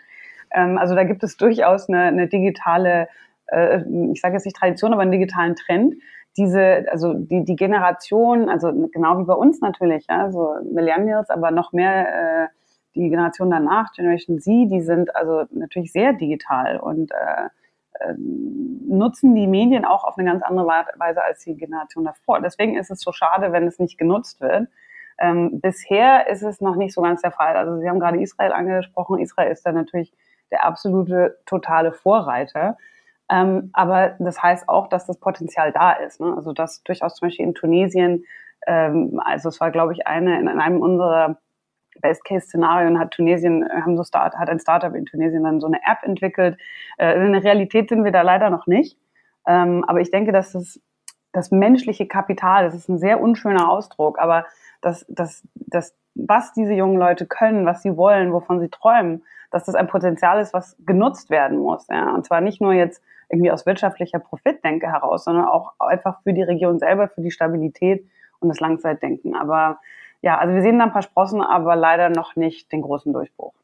Ähm, 0.52 0.78
also 0.78 0.94
da 0.94 1.04
gibt 1.04 1.22
es 1.22 1.36
durchaus 1.36 1.88
eine, 1.88 2.02
eine 2.02 2.28
digitale, 2.28 3.08
äh, 3.46 3.82
ich 4.12 4.20
sage 4.20 4.34
jetzt 4.34 4.44
nicht 4.44 4.56
Tradition, 4.56 4.92
aber 4.92 5.02
einen 5.02 5.12
digitalen 5.12 5.56
Trend 5.56 5.94
diese, 6.36 6.84
also 6.90 7.14
die, 7.14 7.44
die 7.44 7.56
Generation, 7.56 8.48
also 8.48 8.72
genau 8.92 9.18
wie 9.18 9.24
bei 9.24 9.34
uns 9.34 9.60
natürlich, 9.60 10.06
ja, 10.08 10.30
Millennials, 10.62 11.30
aber 11.30 11.50
noch 11.50 11.72
mehr 11.72 12.44
äh, 12.44 12.48
die 12.98 13.10
Generation 13.10 13.50
danach, 13.50 13.92
Generation 13.92 14.40
Z, 14.40 14.70
die 14.70 14.80
sind 14.80 15.14
also 15.14 15.44
natürlich 15.50 15.92
sehr 15.92 16.12
digital 16.12 16.78
und 16.78 17.12
äh, 17.12 17.48
äh, 18.00 18.14
nutzen 18.16 19.34
die 19.34 19.46
Medien 19.46 19.84
auch 19.84 20.04
auf 20.04 20.18
eine 20.18 20.30
ganz 20.30 20.42
andere 20.42 20.66
Weise 20.66 21.22
als 21.22 21.44
die 21.44 21.56
Generation 21.56 22.04
davor. 22.04 22.40
Deswegen 22.40 22.76
ist 22.76 22.90
es 22.90 23.00
so 23.00 23.12
schade, 23.12 23.52
wenn 23.52 23.66
es 23.66 23.78
nicht 23.78 23.98
genutzt 23.98 24.40
wird. 24.40 24.68
Ähm, 25.18 25.60
bisher 25.60 26.28
ist 26.28 26.42
es 26.42 26.60
noch 26.60 26.76
nicht 26.76 26.94
so 26.94 27.02
ganz 27.02 27.22
der 27.22 27.32
Fall. 27.32 27.56
Also 27.56 27.78
Sie 27.78 27.88
haben 27.88 28.00
gerade 28.00 28.20
Israel 28.20 28.52
angesprochen. 28.52 29.18
Israel 29.18 29.50
ist 29.50 29.64
da 29.66 29.72
natürlich 29.72 30.12
der 30.50 30.64
absolute 30.64 31.38
totale 31.46 31.92
Vorreiter. 31.92 32.76
Ähm, 33.30 33.70
aber 33.74 34.16
das 34.18 34.42
heißt 34.42 34.68
auch, 34.68 34.88
dass 34.88 35.06
das 35.06 35.18
Potenzial 35.18 35.72
da 35.72 35.92
ist. 35.92 36.20
Ne? 36.20 36.34
Also 36.34 36.52
dass 36.52 36.82
durchaus 36.82 37.16
zum 37.16 37.28
Beispiel 37.28 37.46
in 37.46 37.54
Tunesien, 37.54 38.24
ähm, 38.66 39.20
also 39.24 39.50
es 39.50 39.60
war, 39.60 39.70
glaube 39.70 39.92
ich, 39.92 40.06
eine 40.06 40.40
in 40.40 40.48
einem 40.48 40.80
unserer 40.80 41.38
Best-Case-Szenarien 42.00 42.98
hat 42.98 43.12
Tunesien, 43.12 43.62
äh, 43.62 43.82
haben 43.82 43.96
so 43.96 44.04
Start, 44.04 44.36
hat 44.36 44.48
ein 44.48 44.60
Startup 44.60 44.94
in 44.94 45.06
Tunesien 45.06 45.44
dann 45.44 45.60
so 45.60 45.66
eine 45.66 45.78
App 45.78 46.02
entwickelt. 46.02 46.58
Äh, 46.98 47.24
in 47.24 47.32
der 47.32 47.44
Realität 47.44 47.88
sind 47.88 48.04
wir 48.04 48.12
da 48.12 48.22
leider 48.22 48.50
noch 48.50 48.66
nicht. 48.66 48.98
Ähm, 49.46 49.84
aber 49.86 50.00
ich 50.00 50.10
denke, 50.10 50.32
dass 50.32 50.52
das, 50.52 50.80
das 51.32 51.50
menschliche 51.50 52.06
Kapital, 52.06 52.64
das 52.64 52.74
ist 52.74 52.88
ein 52.88 52.98
sehr 52.98 53.20
unschöner 53.20 53.70
Ausdruck, 53.70 54.18
aber 54.18 54.46
das, 54.80 55.06
das, 55.08 55.46
das, 55.54 55.94
was 56.14 56.52
diese 56.52 56.74
jungen 56.74 56.98
Leute 56.98 57.26
können, 57.26 57.66
was 57.66 57.82
sie 57.82 57.96
wollen, 57.96 58.32
wovon 58.32 58.60
sie 58.60 58.68
träumen, 58.68 59.22
dass 59.50 59.64
das 59.64 59.74
ein 59.74 59.86
Potenzial 59.86 60.40
ist, 60.40 60.52
was 60.52 60.76
genutzt 60.84 61.30
werden 61.30 61.58
muss. 61.58 61.86
Ja? 61.88 62.14
Und 62.14 62.26
zwar 62.26 62.40
nicht 62.40 62.60
nur 62.60 62.72
jetzt 62.72 63.02
irgendwie 63.30 63.50
aus 63.50 63.66
wirtschaftlicher 63.66 64.18
Profitdenke 64.18 64.86
heraus, 64.86 65.24
sondern 65.24 65.46
auch 65.46 65.72
einfach 65.78 66.22
für 66.22 66.32
die 66.32 66.42
Region 66.42 66.78
selber, 66.78 67.08
für 67.08 67.20
die 67.20 67.30
Stabilität 67.30 68.06
und 68.40 68.48
das 68.48 68.60
Langzeitdenken. 68.60 69.34
Aber 69.34 69.78
ja, 70.22 70.38
also 70.38 70.54
wir 70.54 70.62
sehen 70.62 70.78
da 70.78 70.86
ein 70.86 70.92
paar 70.92 71.02
Sprossen, 71.02 71.42
aber 71.42 71.76
leider 71.76 72.08
noch 72.08 72.36
nicht 72.36 72.72
den 72.72 72.82
großen 72.82 73.12
Durchbruch. 73.12 73.54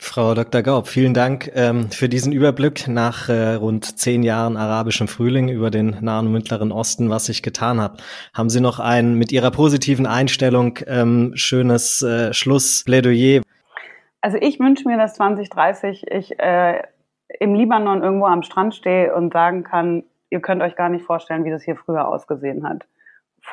Frau 0.00 0.34
Dr. 0.34 0.62
Gaub, 0.62 0.86
vielen 0.86 1.12
Dank 1.12 1.50
ähm, 1.54 1.90
für 1.90 2.08
diesen 2.08 2.32
Überblick 2.32 2.86
nach 2.86 3.28
äh, 3.28 3.54
rund 3.54 3.98
zehn 3.98 4.22
Jahren 4.22 4.56
arabischem 4.56 5.08
Frühling 5.08 5.48
über 5.48 5.70
den 5.70 5.96
Nahen 6.00 6.26
und 6.28 6.32
Mittleren 6.32 6.70
Osten, 6.70 7.10
was 7.10 7.26
sich 7.26 7.42
getan 7.42 7.80
hat. 7.80 8.02
Haben 8.32 8.48
Sie 8.48 8.60
noch 8.60 8.78
ein 8.78 9.14
mit 9.14 9.32
Ihrer 9.32 9.50
positiven 9.50 10.06
Einstellung 10.06 10.78
ähm, 10.86 11.32
schönes 11.34 12.00
äh, 12.02 12.32
Schlussplädoyer? 12.32 13.42
Also 14.20 14.38
ich 14.40 14.60
wünsche 14.60 14.88
mir, 14.88 14.96
dass 14.96 15.14
2030 15.14 16.06
ich 16.10 16.38
äh, 16.38 16.80
im 17.40 17.54
Libanon 17.54 18.02
irgendwo 18.02 18.26
am 18.26 18.44
Strand 18.44 18.76
stehe 18.76 19.14
und 19.14 19.32
sagen 19.32 19.64
kann, 19.64 20.04
ihr 20.30 20.40
könnt 20.40 20.62
euch 20.62 20.76
gar 20.76 20.90
nicht 20.90 21.04
vorstellen, 21.04 21.44
wie 21.44 21.50
das 21.50 21.64
hier 21.64 21.76
früher 21.76 22.06
ausgesehen 22.06 22.66
hat. 22.68 22.86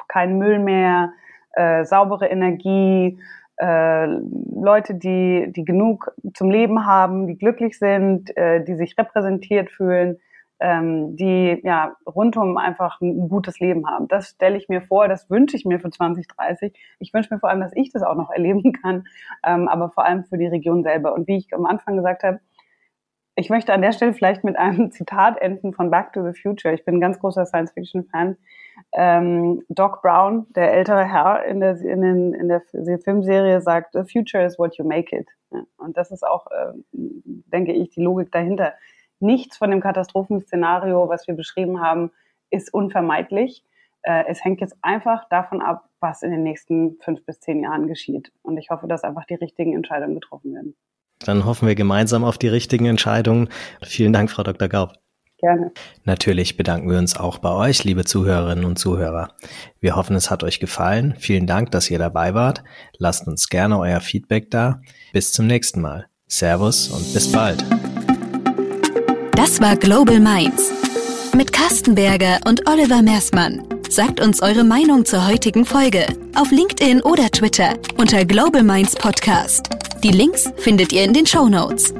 Kein 0.07 0.37
Müll 0.37 0.59
mehr, 0.59 1.11
äh, 1.55 1.85
saubere 1.85 2.27
Energie, 2.27 3.19
äh, 3.57 4.05
Leute, 4.05 4.95
die, 4.95 5.51
die 5.55 5.63
genug 5.63 6.13
zum 6.33 6.49
Leben 6.49 6.85
haben, 6.85 7.27
die 7.27 7.37
glücklich 7.37 7.79
sind, 7.79 8.35
äh, 8.35 8.63
die 8.63 8.75
sich 8.75 8.97
repräsentiert 8.97 9.71
fühlen, 9.71 10.17
ähm, 10.59 11.15
die 11.15 11.61
ja 11.63 11.95
rundum 12.05 12.57
einfach 12.57 12.99
ein 13.01 13.29
gutes 13.29 13.59
Leben 13.59 13.87
haben. 13.87 14.07
Das 14.07 14.29
stelle 14.29 14.57
ich 14.57 14.69
mir 14.69 14.81
vor, 14.81 15.07
das 15.07 15.29
wünsche 15.29 15.55
ich 15.55 15.65
mir 15.65 15.79
für 15.79 15.89
2030. 15.89 16.73
Ich 16.99 17.13
wünsche 17.13 17.33
mir 17.33 17.39
vor 17.39 17.49
allem, 17.49 17.61
dass 17.61 17.75
ich 17.75 17.91
das 17.91 18.03
auch 18.03 18.15
noch 18.15 18.29
erleben 18.33 18.73
kann, 18.73 19.05
ähm, 19.45 19.67
aber 19.67 19.89
vor 19.89 20.05
allem 20.05 20.25
für 20.25 20.37
die 20.37 20.47
Region 20.47 20.83
selber. 20.83 21.13
Und 21.13 21.27
wie 21.27 21.37
ich 21.37 21.53
am 21.53 21.65
Anfang 21.65 21.95
gesagt 21.95 22.23
habe, 22.23 22.39
ich 23.37 23.49
möchte 23.49 23.73
an 23.73 23.81
der 23.81 23.91
Stelle 23.91 24.13
vielleicht 24.13 24.43
mit 24.43 24.57
einem 24.57 24.91
Zitat 24.91 25.41
enden 25.41 25.73
von 25.73 25.91
Back 25.91 26.13
to 26.13 26.23
the 26.23 26.39
Future. 26.39 26.73
Ich 26.73 26.85
bin 26.85 26.95
ein 26.95 27.01
ganz 27.01 27.19
großer 27.19 27.45
Science-Fiction-Fan. 27.45 28.37
Ähm, 28.93 29.63
Doc 29.69 30.01
Brown, 30.01 30.47
der 30.55 30.73
ältere 30.73 31.05
Herr 31.05 31.45
in 31.45 31.59
der, 31.59 31.77
in, 31.81 32.01
den, 32.01 32.33
in 32.33 32.47
der 32.47 32.61
Filmserie, 32.99 33.61
sagt, 33.61 33.93
The 33.93 34.03
future 34.03 34.43
is 34.43 34.57
what 34.57 34.77
you 34.77 34.85
make 34.85 35.15
it. 35.15 35.27
Und 35.77 35.97
das 35.97 36.11
ist 36.11 36.25
auch, 36.25 36.47
äh, 36.47 36.73
denke 36.91 37.73
ich, 37.73 37.89
die 37.89 38.01
Logik 38.01 38.31
dahinter. 38.31 38.73
Nichts 39.19 39.57
von 39.57 39.71
dem 39.71 39.81
Katastrophenszenario, 39.81 41.07
was 41.07 41.27
wir 41.27 41.35
beschrieben 41.35 41.81
haben, 41.81 42.11
ist 42.49 42.73
unvermeidlich. 42.73 43.63
Äh, 44.01 44.25
es 44.27 44.43
hängt 44.43 44.61
jetzt 44.61 44.75
einfach 44.81 45.27
davon 45.29 45.61
ab, 45.61 45.89
was 45.99 46.21
in 46.21 46.31
den 46.31 46.43
nächsten 46.43 46.97
fünf 47.01 47.25
bis 47.25 47.39
zehn 47.39 47.63
Jahren 47.63 47.87
geschieht. 47.87 48.31
Und 48.43 48.57
ich 48.57 48.69
hoffe, 48.69 48.87
dass 48.87 49.03
einfach 49.03 49.25
die 49.25 49.35
richtigen 49.35 49.73
Entscheidungen 49.73 50.15
getroffen 50.15 50.53
werden. 50.53 50.75
Dann 51.19 51.45
hoffen 51.45 51.67
wir 51.67 51.75
gemeinsam 51.75 52.23
auf 52.23 52.37
die 52.37 52.49
richtigen 52.49 52.85
Entscheidungen. 52.85 53.49
Vielen 53.81 54.13
Dank, 54.13 54.29
Frau 54.29 54.43
Dr. 54.43 54.67
Gaub. 54.67 54.93
Gerne. 55.45 55.71
Natürlich 56.05 56.57
bedanken 56.57 56.89
wir 56.89 56.97
uns 56.97 57.15
auch 57.15 57.37
bei 57.37 57.51
euch, 57.51 57.83
liebe 57.83 58.03
Zuhörerinnen 58.03 58.65
und 58.65 58.79
Zuhörer. 58.79 59.27
Wir 59.79 59.95
hoffen, 59.95 60.15
es 60.15 60.31
hat 60.31 60.43
euch 60.43 60.59
gefallen. 60.59 61.13
Vielen 61.19 61.45
Dank, 61.45 61.69
dass 61.69 61.91
ihr 61.91 61.99
dabei 61.99 62.33
wart. 62.33 62.63
Lasst 62.97 63.27
uns 63.27 63.47
gerne 63.47 63.77
euer 63.77 63.99
Feedback 63.99 64.49
da. 64.49 64.81
Bis 65.13 65.33
zum 65.33 65.45
nächsten 65.45 65.81
Mal. 65.81 66.07
Servus 66.25 66.87
und 66.87 67.13
bis 67.13 67.31
bald. 67.31 67.63
Das 69.33 69.61
war 69.61 69.75
Global 69.75 70.19
Minds 70.19 70.71
mit 71.35 71.53
Carsten 71.53 71.93
Berger 71.93 72.39
und 72.47 72.67
Oliver 72.67 73.03
Mersmann. 73.03 73.61
Sagt 73.87 74.21
uns 74.21 74.41
eure 74.41 74.63
Meinung 74.63 75.05
zur 75.05 75.27
heutigen 75.27 75.63
Folge 75.63 76.07
auf 76.33 76.49
LinkedIn 76.49 77.01
oder 77.01 77.29
Twitter 77.29 77.75
unter 77.99 78.25
Global 78.25 78.63
Minds 78.63 78.95
Podcast. 78.95 79.69
Die 80.03 80.09
Links 80.09 80.51
findet 80.57 80.91
ihr 80.91 81.03
in 81.03 81.13
den 81.13 81.27
Show 81.27 81.47
Notes. 81.47 81.93